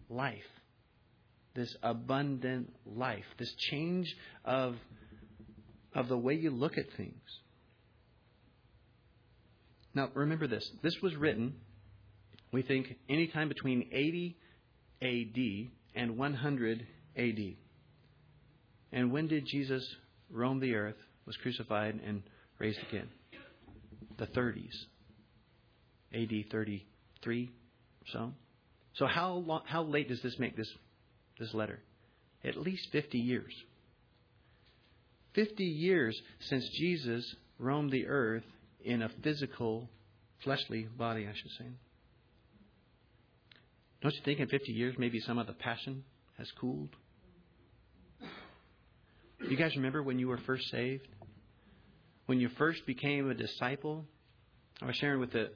life, 0.08 0.44
this 1.54 1.74
abundant 1.82 2.74
life, 2.86 3.24
this 3.38 3.52
change 3.54 4.14
of, 4.44 4.76
of 5.94 6.08
the 6.08 6.18
way 6.18 6.34
you 6.34 6.50
look 6.50 6.78
at 6.78 6.92
things. 6.96 7.40
Now, 9.94 10.10
remember 10.14 10.46
this. 10.46 10.68
This 10.82 11.00
was 11.00 11.14
written, 11.14 11.54
we 12.52 12.62
think, 12.62 12.96
anytime 13.08 13.48
between 13.48 13.88
80 13.92 14.36
AD 15.02 16.00
and 16.00 16.16
100 16.16 16.86
AD. 17.16 17.38
And 18.92 19.12
when 19.12 19.28
did 19.28 19.46
Jesus 19.46 19.84
roam 20.30 20.60
the 20.60 20.74
earth, 20.74 20.96
was 21.26 21.36
crucified, 21.36 22.00
and 22.04 22.22
raised 22.58 22.80
again? 22.88 23.08
The 24.18 24.26
30s. 24.26 24.74
AD 26.14 26.50
33 26.50 27.50
so. 28.12 28.32
So 28.94 29.06
how 29.06 29.34
long, 29.34 29.62
how 29.66 29.82
late 29.82 30.08
does 30.08 30.20
this 30.22 30.38
make 30.38 30.56
this 30.56 30.70
this 31.38 31.52
letter? 31.54 31.80
At 32.44 32.56
least 32.56 32.88
50 32.92 33.18
years. 33.18 33.52
50 35.34 35.64
years 35.64 36.20
since 36.40 36.68
Jesus 36.78 37.34
roamed 37.58 37.90
the 37.90 38.06
earth 38.06 38.44
in 38.84 39.02
a 39.02 39.08
physical, 39.22 39.88
fleshly 40.44 40.86
body, 40.96 41.26
I 41.26 41.32
should 41.34 41.50
say. 41.58 41.66
Don't 44.02 44.14
you 44.14 44.20
think 44.24 44.38
in 44.38 44.48
50 44.48 44.72
years 44.72 44.94
maybe 44.98 45.18
some 45.20 45.38
of 45.38 45.46
the 45.46 45.54
passion 45.54 46.04
has 46.38 46.46
cooled? 46.60 46.90
You 49.40 49.56
guys 49.56 49.74
remember 49.74 50.02
when 50.02 50.18
you 50.18 50.28
were 50.28 50.38
first 50.46 50.70
saved? 50.70 51.08
When 52.26 52.38
you 52.38 52.48
first 52.56 52.86
became 52.86 53.30
a 53.30 53.34
disciple? 53.34 54.04
I 54.80 54.86
was 54.86 54.96
sharing 54.96 55.20
with 55.20 55.32
the 55.32 55.50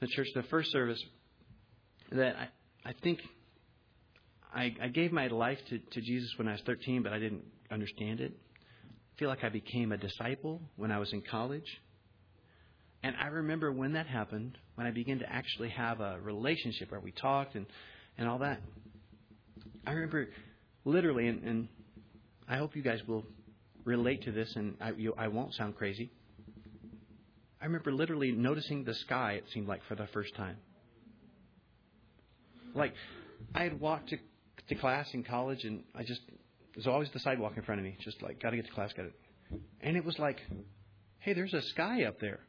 the 0.00 0.06
church, 0.06 0.28
the 0.34 0.42
first 0.44 0.70
service, 0.72 1.02
that 2.12 2.36
I, 2.36 2.48
I 2.88 2.92
think 3.02 3.20
I, 4.54 4.74
I 4.80 4.88
gave 4.88 5.12
my 5.12 5.26
life 5.28 5.58
to, 5.68 5.78
to 5.78 6.00
Jesus 6.00 6.30
when 6.36 6.48
I 6.48 6.52
was 6.52 6.60
13, 6.66 7.02
but 7.02 7.12
I 7.12 7.18
didn't 7.18 7.44
understand 7.70 8.20
it. 8.20 8.32
I 8.84 9.18
feel 9.18 9.28
like 9.28 9.44
I 9.44 9.48
became 9.48 9.92
a 9.92 9.96
disciple 9.96 10.60
when 10.76 10.90
I 10.90 10.98
was 10.98 11.12
in 11.12 11.22
college. 11.22 11.66
And 13.02 13.14
I 13.20 13.26
remember 13.26 13.72
when 13.72 13.92
that 13.92 14.06
happened, 14.06 14.58
when 14.74 14.86
I 14.86 14.90
began 14.90 15.18
to 15.20 15.30
actually 15.30 15.70
have 15.70 16.00
a 16.00 16.18
relationship 16.20 16.90
where 16.90 17.00
we 17.00 17.12
talked 17.12 17.54
and, 17.54 17.66
and 18.18 18.28
all 18.28 18.38
that. 18.38 18.60
I 19.86 19.92
remember 19.92 20.28
literally, 20.84 21.28
and, 21.28 21.42
and 21.44 21.68
I 22.48 22.56
hope 22.56 22.74
you 22.76 22.82
guys 22.82 23.00
will 23.06 23.24
relate 23.84 24.22
to 24.24 24.32
this, 24.32 24.52
and 24.56 24.76
I, 24.80 24.90
you, 24.92 25.14
I 25.16 25.28
won't 25.28 25.54
sound 25.54 25.76
crazy. 25.76 26.10
I 27.60 27.64
remember 27.64 27.92
literally 27.92 28.32
noticing 28.32 28.84
the 28.84 28.94
sky, 28.94 29.32
it 29.32 29.44
seemed 29.52 29.66
like, 29.66 29.82
for 29.88 29.94
the 29.94 30.06
first 30.08 30.34
time. 30.34 30.56
Like, 32.74 32.94
I 33.54 33.62
had 33.62 33.80
walked 33.80 34.10
to, 34.10 34.18
to 34.68 34.74
class 34.74 35.08
in 35.14 35.24
college, 35.24 35.64
and 35.64 35.82
I 35.94 36.02
just, 36.02 36.20
there's 36.74 36.86
always 36.86 37.08
the 37.10 37.20
sidewalk 37.20 37.54
in 37.56 37.62
front 37.62 37.80
of 37.80 37.84
me, 37.84 37.96
just 38.00 38.22
like, 38.22 38.40
got 38.42 38.50
to 38.50 38.56
get 38.56 38.66
to 38.66 38.72
class, 38.72 38.92
got 38.92 39.06
it. 39.06 39.14
And 39.80 39.96
it 39.96 40.04
was 40.04 40.18
like, 40.18 40.40
hey, 41.20 41.32
there's 41.32 41.54
a 41.54 41.62
sky 41.62 42.04
up 42.04 42.20
there. 42.20 42.40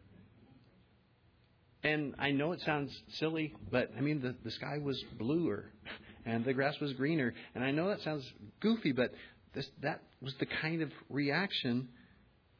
And 1.84 2.16
I 2.20 2.32
know 2.32 2.51
it 2.51 2.62
sounds 2.62 2.91
silly, 3.14 3.55
but 3.72 3.91
I 3.97 4.01
mean, 4.01 4.22
the, 4.22 4.36
the 4.43 4.51
sky 4.51 4.78
was 4.80 5.01
bluer 5.18 5.72
and 6.26 6.43
the 6.43 6.53
grass 6.53 6.78
was 6.82 6.91
greener. 6.93 7.34
And 7.55 7.64
I 7.64 7.72
know 7.72 7.88
that 7.89 8.01
sounds 8.01 8.30
goofy, 8.60 8.91
but 8.91 9.14
this, 9.53 9.70
that 9.82 10.01
was 10.22 10.34
the 10.39 10.47
kind 10.47 10.82
of 10.82 10.91
reaction 11.10 11.88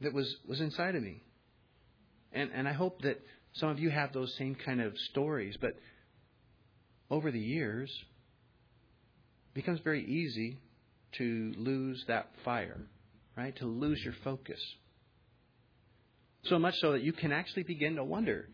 that 0.02 0.14
was, 0.14 0.34
was 0.48 0.62
inside 0.62 0.96
of 0.96 1.04
me. 1.04 1.24
And, 2.34 2.52
and 2.54 2.68
I 2.68 2.74
hope 2.74 3.02
that 3.02 3.22
some 3.54 3.70
of 3.70 3.80
you 3.80 3.90
have 3.90 4.14
those 4.14 4.34
same 4.38 4.56
kind 4.56 4.82
of 4.82 4.94
stories. 5.12 5.58
But 5.60 5.72
over 7.10 7.32
the 7.32 7.40
years, 7.40 7.92
it 9.50 9.54
becomes 9.54 9.80
very 9.84 10.06
easy 10.06 10.60
to 11.18 11.54
lose 11.58 12.04
that 12.08 12.30
fire, 12.44 12.82
right? 13.36 13.56
To 13.58 13.66
lose 13.66 14.02
your 14.04 14.14
focus. 14.24 14.60
So 16.44 16.60
much 16.60 16.76
so 16.80 16.94
that 16.94 17.02
you 17.02 17.14
can 17.14 17.32
actually 17.32 17.64
begin 17.64 17.96
to 17.96 18.04
wonder 18.04 18.48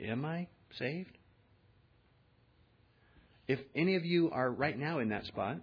Am 0.00 0.24
I 0.24 0.46
saved? 0.78 1.10
If 3.48 3.58
any 3.74 3.96
of 3.96 4.04
you 4.04 4.30
are 4.30 4.50
right 4.50 4.78
now 4.78 5.00
in 5.00 5.08
that 5.08 5.24
spot, 5.26 5.56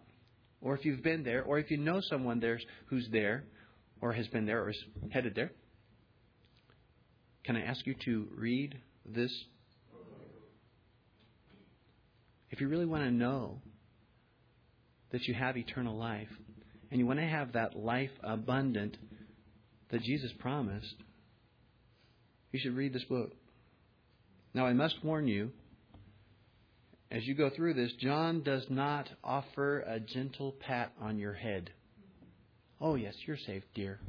or 0.61 0.75
if 0.75 0.83
you've 0.83 1.03
been 1.03 1.23
there, 1.23 1.43
or 1.43 1.59
if 1.59 1.69
you 1.71 1.77
know 1.77 2.01
someone 2.01 2.39
there 2.39 2.59
who's 2.87 3.07
there, 3.11 3.45
or 4.01 4.11
has 4.11 4.27
been 4.27 4.45
there, 4.45 4.63
or 4.63 4.71
is 4.71 4.83
headed 5.11 5.35
there, 5.35 5.51
can 7.45 7.55
I 7.55 7.61
ask 7.61 7.85
you 7.85 7.95
to 8.05 8.27
read 8.35 8.77
this? 9.05 9.31
If 12.49 12.59
you 12.59 12.67
really 12.67 12.85
want 12.85 13.03
to 13.03 13.11
know 13.11 13.59
that 15.11 15.27
you 15.27 15.33
have 15.33 15.57
eternal 15.57 15.95
life, 15.95 16.29
and 16.89 16.99
you 16.99 17.05
want 17.05 17.19
to 17.19 17.25
have 17.25 17.53
that 17.53 17.77
life 17.77 18.11
abundant 18.23 18.97
that 19.91 20.01
Jesus 20.01 20.31
promised, 20.39 20.95
you 22.51 22.59
should 22.59 22.75
read 22.75 22.93
this 22.93 23.03
book. 23.03 23.31
Now, 24.53 24.65
I 24.65 24.73
must 24.73 25.03
warn 25.03 25.27
you, 25.27 25.51
as 27.11 27.25
you 27.25 27.35
go 27.35 27.49
through 27.49 27.73
this, 27.73 27.91
John 27.99 28.43
does 28.43 28.65
not 28.69 29.09
offer 29.23 29.81
a 29.81 29.99
gentle 29.99 30.53
pat 30.53 30.93
on 31.01 31.19
your 31.19 31.33
head. 31.33 31.71
Oh, 32.79 32.95
yes, 32.95 33.15
you're 33.25 33.37
safe, 33.37 33.63
dear. 33.73 33.99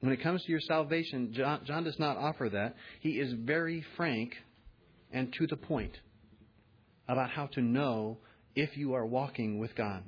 When 0.00 0.12
it 0.12 0.22
comes 0.22 0.42
to 0.44 0.50
your 0.50 0.60
salvation, 0.60 1.32
John, 1.34 1.60
John 1.66 1.84
does 1.84 1.98
not 1.98 2.16
offer 2.16 2.48
that. 2.48 2.74
He 3.00 3.10
is 3.10 3.34
very 3.34 3.84
frank 3.96 4.34
and 5.12 5.32
to 5.34 5.46
the 5.46 5.56
point 5.56 5.96
about 7.06 7.30
how 7.30 7.46
to 7.48 7.60
know 7.60 8.18
if 8.54 8.76
you 8.76 8.94
are 8.94 9.04
walking 9.04 9.58
with 9.58 9.74
God. 9.74 10.02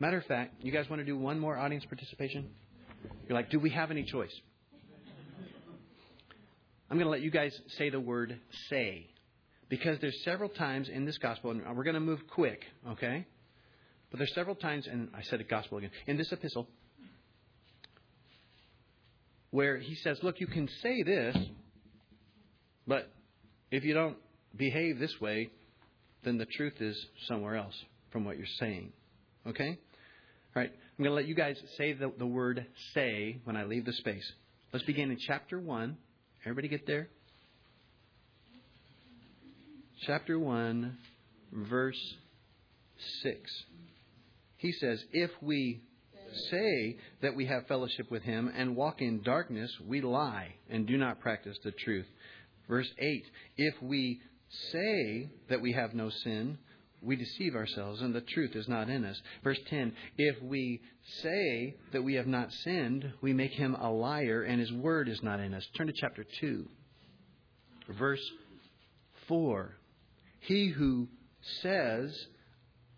Matter 0.00 0.18
of 0.18 0.24
fact, 0.24 0.62
you 0.62 0.72
guys 0.72 0.88
want 0.88 1.00
to 1.00 1.04
do 1.04 1.18
one 1.18 1.38
more 1.38 1.56
audience 1.58 1.84
participation? 1.84 2.50
You're 3.28 3.36
like, 3.36 3.50
do 3.50 3.58
we 3.58 3.70
have 3.70 3.90
any 3.90 4.04
choice? 4.04 4.32
I'm 6.90 6.96
going 6.96 7.06
to 7.06 7.10
let 7.10 7.20
you 7.20 7.30
guys 7.30 7.52
say 7.76 7.90
the 7.90 8.00
word 8.00 8.38
say. 8.70 9.08
Because 9.68 9.98
there's 10.00 10.18
several 10.24 10.48
times 10.48 10.88
in 10.88 11.04
this 11.04 11.18
gospel, 11.18 11.50
and 11.50 11.60
we're 11.76 11.84
going 11.84 11.94
to 11.94 12.00
move 12.00 12.20
quick, 12.26 12.62
okay? 12.88 13.26
But 14.10 14.18
there's 14.18 14.34
several 14.34 14.56
times, 14.56 14.86
and 14.86 15.10
I 15.14 15.20
said 15.22 15.40
a 15.40 15.44
gospel 15.44 15.76
again, 15.76 15.90
in 16.06 16.16
this 16.16 16.32
epistle, 16.32 16.68
where 19.50 19.78
he 19.78 19.94
says, 19.96 20.18
Look, 20.22 20.40
you 20.40 20.46
can 20.46 20.68
say 20.82 21.02
this, 21.02 21.36
but 22.86 23.10
if 23.70 23.84
you 23.84 23.94
don't 23.94 24.16
behave 24.56 24.98
this 24.98 25.14
way, 25.20 25.50
then 26.24 26.38
the 26.38 26.46
truth 26.46 26.80
is 26.80 26.96
somewhere 27.26 27.56
else 27.56 27.74
from 28.10 28.24
what 28.24 28.36
you're 28.36 28.46
saying. 28.58 28.92
Okay? 29.46 29.78
All 30.56 30.62
right, 30.62 30.70
I'm 30.70 31.04
going 31.04 31.10
to 31.10 31.14
let 31.14 31.26
you 31.26 31.34
guys 31.34 31.56
say 31.76 31.92
the, 31.92 32.12
the 32.18 32.26
word 32.26 32.66
say 32.94 33.38
when 33.44 33.56
I 33.56 33.64
leave 33.64 33.84
the 33.84 33.92
space. 33.92 34.32
Let's 34.72 34.84
begin 34.84 35.10
in 35.10 35.18
chapter 35.18 35.58
1 35.60 35.96
Everybody 36.44 36.68
get 36.68 36.86
there? 36.86 37.08
Chapter 40.06 40.38
1, 40.38 40.96
verse 41.52 42.14
6. 43.22 43.64
He 44.56 44.72
says, 44.72 45.02
If 45.12 45.30
we 45.42 45.82
say 46.50 46.96
that 47.22 47.34
we 47.34 47.46
have 47.46 47.66
fellowship 47.66 48.10
with 48.10 48.22
him 48.22 48.50
and 48.54 48.76
walk 48.76 49.00
in 49.00 49.22
darkness, 49.22 49.70
we 49.86 50.00
lie 50.00 50.54
and 50.70 50.86
do 50.86 50.96
not 50.96 51.20
practice 51.20 51.58
the 51.64 51.72
truth. 51.72 52.06
Verse 52.68 52.88
8 52.98 53.24
If 53.56 53.74
we 53.82 54.20
say 54.72 55.30
that 55.48 55.60
we 55.60 55.72
have 55.72 55.94
no 55.94 56.10
sin, 56.10 56.58
we 57.02 57.16
deceive 57.16 57.54
ourselves 57.54 58.00
and 58.00 58.14
the 58.14 58.20
truth 58.20 58.56
is 58.56 58.68
not 58.68 58.88
in 58.88 59.04
us. 59.04 59.20
Verse 59.44 59.58
10 59.68 59.92
If 60.16 60.42
we 60.42 60.80
say 61.22 61.76
that 61.92 62.02
we 62.02 62.14
have 62.14 62.26
not 62.26 62.52
sinned, 62.52 63.12
we 63.20 63.32
make 63.32 63.52
him 63.52 63.74
a 63.74 63.90
liar 63.90 64.42
and 64.42 64.60
his 64.60 64.72
word 64.72 65.08
is 65.08 65.22
not 65.22 65.40
in 65.40 65.54
us. 65.54 65.66
Turn 65.76 65.86
to 65.86 65.92
chapter 65.92 66.24
2, 66.40 66.66
verse 67.98 68.24
4. 69.28 69.76
He 70.40 70.68
who 70.68 71.08
says, 71.62 72.26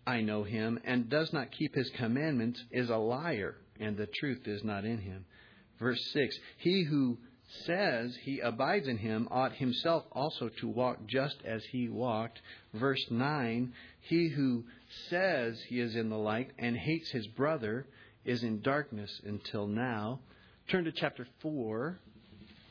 I 0.05 0.21
know 0.21 0.43
him, 0.43 0.79
and 0.83 1.09
does 1.09 1.31
not 1.31 1.51
keep 1.51 1.75
his 1.75 1.89
commandments 1.97 2.63
is 2.71 2.89
a 2.89 2.97
liar, 2.97 3.55
and 3.79 3.95
the 3.95 4.07
truth 4.07 4.47
is 4.47 4.63
not 4.63 4.85
in 4.85 4.97
him. 4.97 5.25
Verse 5.79 6.01
6 6.13 6.35
He 6.57 6.83
who 6.83 7.17
says 7.65 8.15
he 8.21 8.39
abides 8.39 8.87
in 8.87 8.97
him 8.97 9.27
ought 9.29 9.53
himself 9.53 10.05
also 10.11 10.49
to 10.59 10.67
walk 10.67 11.05
just 11.05 11.35
as 11.45 11.63
he 11.71 11.89
walked. 11.89 12.39
Verse 12.73 13.03
9 13.09 13.73
He 14.01 14.29
who 14.29 14.63
says 15.09 15.59
he 15.67 15.79
is 15.79 15.95
in 15.95 16.09
the 16.09 16.17
light 16.17 16.51
and 16.57 16.75
hates 16.77 17.09
his 17.11 17.27
brother 17.27 17.85
is 18.23 18.43
in 18.43 18.61
darkness 18.61 19.11
until 19.25 19.67
now. 19.67 20.19
Turn 20.69 20.85
to 20.85 20.91
chapter 20.91 21.27
4. 21.41 21.99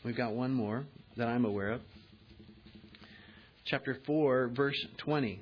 We've 0.04 0.16
got 0.16 0.32
one 0.32 0.52
more 0.52 0.86
that 1.16 1.28
I'm 1.28 1.44
aware 1.44 1.72
of. 1.72 1.80
Chapter 3.66 3.98
4, 4.06 4.48
verse 4.54 4.86
20. 4.98 5.40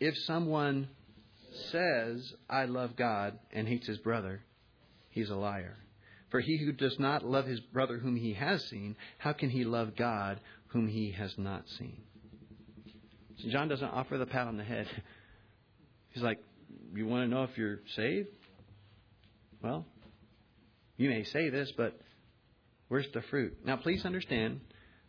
If 0.00 0.16
someone 0.26 0.88
says, 1.70 2.32
I 2.48 2.64
love 2.64 2.96
God, 2.96 3.38
and 3.52 3.66
hates 3.68 3.86
his 3.86 3.98
brother, 3.98 4.42
he's 5.10 5.30
a 5.30 5.36
liar. 5.36 5.76
For 6.30 6.40
he 6.40 6.56
who 6.56 6.72
does 6.72 6.98
not 6.98 7.24
love 7.24 7.46
his 7.46 7.60
brother 7.60 7.98
whom 7.98 8.16
he 8.16 8.32
has 8.34 8.64
seen, 8.64 8.96
how 9.18 9.32
can 9.32 9.50
he 9.50 9.64
love 9.64 9.96
God 9.96 10.40
whom 10.68 10.88
he 10.88 11.10
has 11.12 11.34
not 11.36 11.68
seen? 11.78 12.00
So 13.38 13.50
John 13.50 13.68
doesn't 13.68 13.88
offer 13.88 14.16
the 14.16 14.26
pat 14.26 14.46
on 14.46 14.56
the 14.56 14.64
head. 14.64 14.86
He's 16.10 16.22
like, 16.22 16.38
You 16.94 17.06
want 17.06 17.24
to 17.24 17.34
know 17.34 17.44
if 17.44 17.56
you're 17.56 17.80
saved? 17.96 18.28
Well, 19.62 19.86
you 20.96 21.10
may 21.10 21.24
say 21.24 21.50
this, 21.50 21.72
but 21.76 21.98
where's 22.88 23.08
the 23.12 23.22
fruit? 23.22 23.58
Now, 23.64 23.76
please 23.76 24.04
understand, 24.04 24.60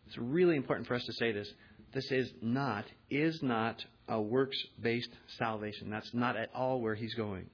it's 0.06 0.18
really 0.18 0.56
important 0.56 0.86
for 0.86 0.94
us 0.94 1.04
to 1.04 1.12
say 1.14 1.32
this. 1.32 1.50
This 1.92 2.10
is 2.10 2.32
not, 2.42 2.84
is 3.10 3.42
not 3.42 3.84
a 4.08 4.20
works 4.20 4.56
based 4.80 5.10
salvation. 5.38 5.90
That's 5.90 6.12
not 6.12 6.36
at 6.36 6.50
all 6.54 6.80
where 6.80 6.94
he's 6.94 7.14
going. 7.14 7.46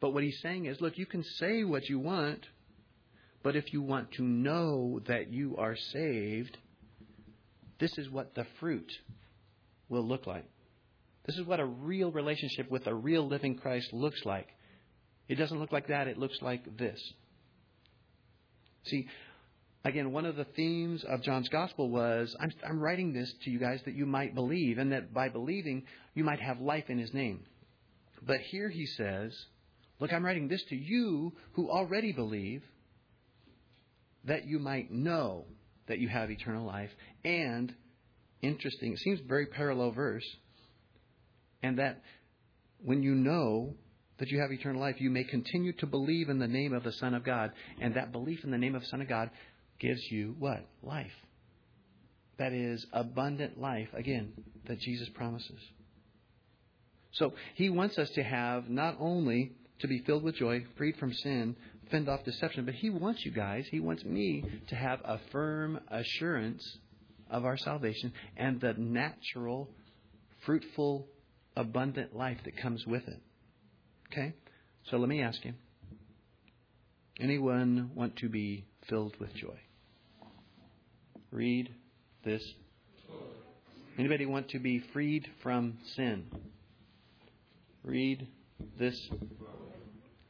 But 0.00 0.12
what 0.14 0.22
he's 0.22 0.40
saying 0.40 0.66
is 0.66 0.80
look, 0.80 0.98
you 0.98 1.06
can 1.06 1.22
say 1.38 1.64
what 1.64 1.88
you 1.88 1.98
want, 1.98 2.46
but 3.42 3.56
if 3.56 3.72
you 3.72 3.82
want 3.82 4.12
to 4.12 4.22
know 4.22 5.00
that 5.06 5.32
you 5.32 5.56
are 5.56 5.76
saved, 5.76 6.56
this 7.78 7.96
is 7.98 8.10
what 8.10 8.34
the 8.34 8.46
fruit 8.58 8.90
will 9.88 10.06
look 10.06 10.26
like. 10.26 10.44
This 11.26 11.36
is 11.36 11.46
what 11.46 11.60
a 11.60 11.66
real 11.66 12.10
relationship 12.10 12.70
with 12.70 12.86
a 12.86 12.94
real 12.94 13.26
living 13.26 13.56
Christ 13.56 13.92
looks 13.92 14.24
like. 14.24 14.48
It 15.28 15.36
doesn't 15.36 15.58
look 15.58 15.72
like 15.72 15.88
that, 15.88 16.08
it 16.08 16.18
looks 16.18 16.38
like 16.42 16.76
this. 16.76 16.98
See, 18.84 19.06
again, 19.84 20.12
one 20.12 20.26
of 20.26 20.36
the 20.36 20.44
themes 20.44 21.04
of 21.04 21.22
John's 21.22 21.48
gospel 21.48 21.88
was 21.88 22.34
I'm, 22.40 22.52
I'm, 22.66 22.80
writing 22.80 23.12
this 23.12 23.32
to 23.44 23.50
you 23.50 23.58
guys 23.58 23.80
that 23.84 23.94
you 23.94 24.06
might 24.06 24.34
believe, 24.34 24.78
and 24.78 24.92
that 24.92 25.12
by 25.12 25.28
believing, 25.28 25.84
you 26.14 26.24
might 26.24 26.40
have 26.40 26.60
life 26.60 26.84
in 26.88 26.98
his 26.98 27.14
name. 27.14 27.44
But 28.22 28.40
here 28.40 28.68
he 28.68 28.86
says, 28.86 29.32
Look, 29.98 30.12
I'm 30.12 30.24
writing 30.24 30.48
this 30.48 30.62
to 30.64 30.76
you 30.76 31.32
who 31.52 31.70
already 31.70 32.12
believe 32.12 32.62
that 34.24 34.46
you 34.46 34.58
might 34.58 34.90
know 34.90 35.44
that 35.88 35.98
you 35.98 36.08
have 36.08 36.30
eternal 36.30 36.66
life. 36.66 36.90
And, 37.24 37.74
interesting, 38.42 38.92
it 38.92 38.98
seems 38.98 39.20
very 39.20 39.46
parallel 39.46 39.92
verse, 39.92 40.24
and 41.62 41.78
that 41.78 42.02
when 42.82 43.02
you 43.02 43.14
know 43.14 43.74
that 44.18 44.28
you 44.28 44.40
have 44.40 44.52
eternal 44.52 44.80
life, 44.80 44.96
you 45.00 45.10
may 45.10 45.24
continue 45.24 45.72
to 45.74 45.86
believe 45.86 46.28
in 46.28 46.38
the 46.38 46.48
name 46.48 46.74
of 46.74 46.82
the 46.82 46.92
Son 46.92 47.14
of 47.14 47.24
God. 47.24 47.50
And 47.80 47.94
that 47.94 48.12
belief 48.12 48.44
in 48.44 48.50
the 48.50 48.58
name 48.58 48.74
of 48.74 48.82
the 48.82 48.88
Son 48.88 49.00
of 49.00 49.08
God 49.08 49.30
gives 49.80 50.00
you 50.10 50.36
what? 50.38 50.64
Life. 50.82 51.10
That 52.38 52.52
is 52.52 52.86
abundant 52.92 53.60
life, 53.60 53.88
again, 53.92 54.32
that 54.66 54.78
Jesus 54.78 55.08
promises. 55.10 55.60
So 57.12 57.32
he 57.54 57.70
wants 57.70 57.98
us 57.98 58.08
to 58.10 58.22
have 58.22 58.68
not 58.70 58.96
only 59.00 59.52
to 59.80 59.88
be 59.88 59.98
filled 60.00 60.22
with 60.22 60.36
joy, 60.36 60.64
freed 60.76 60.96
from 60.96 61.12
sin, 61.12 61.56
fend 61.90 62.08
off 62.08 62.24
deception, 62.24 62.64
but 62.64 62.74
he 62.74 62.90
wants 62.90 63.24
you 63.24 63.32
guys, 63.32 63.66
he 63.70 63.80
wants 63.80 64.04
me 64.04 64.44
to 64.68 64.74
have 64.74 65.00
a 65.04 65.18
firm 65.32 65.80
assurance 65.88 66.78
of 67.30 67.44
our 67.44 67.56
salvation 67.56 68.12
and 68.36 68.60
the 68.60 68.74
natural, 68.74 69.68
fruitful, 70.44 71.06
abundant 71.56 72.14
life 72.14 72.38
that 72.44 72.56
comes 72.56 72.86
with 72.86 73.06
it. 73.08 73.20
Okay? 74.12 74.34
So 74.84 74.96
let 74.96 75.08
me 75.08 75.22
ask 75.22 75.44
you. 75.44 75.54
Anyone 77.18 77.90
want 77.94 78.16
to 78.16 78.28
be 78.28 78.64
filled 78.88 79.18
with 79.20 79.34
joy? 79.34 79.58
Read 81.30 81.72
this. 82.24 82.42
Anybody 83.98 84.26
want 84.26 84.48
to 84.50 84.58
be 84.58 84.82
freed 84.92 85.28
from 85.42 85.78
sin? 85.94 86.26
Read 87.84 88.26
this. 88.78 89.10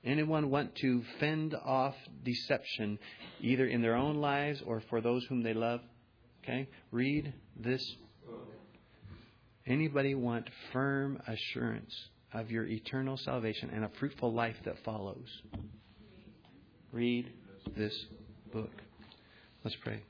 Anyone 0.04 0.50
want 0.50 0.74
to 0.76 1.02
fend 1.18 1.54
off 1.54 1.94
deception, 2.24 2.98
either 3.40 3.66
in 3.66 3.82
their 3.82 3.96
own 3.96 4.16
lives 4.16 4.62
or 4.66 4.82
for 4.88 5.00
those 5.00 5.24
whom 5.28 5.42
they 5.42 5.54
love? 5.54 5.80
Okay? 6.42 6.68
Read 6.90 7.32
this. 7.56 7.84
Anybody 9.66 10.14
want 10.14 10.48
firm 10.72 11.20
assurance 11.26 11.94
of 12.32 12.50
your 12.50 12.64
eternal 12.66 13.16
salvation 13.18 13.70
and 13.72 13.84
a 13.84 13.90
fruitful 13.98 14.32
life 14.32 14.56
that 14.64 14.82
follows? 14.84 15.28
Read 16.92 17.30
this 17.76 17.94
book. 18.52 18.70
Let's 19.62 19.76
pray. 19.76 20.02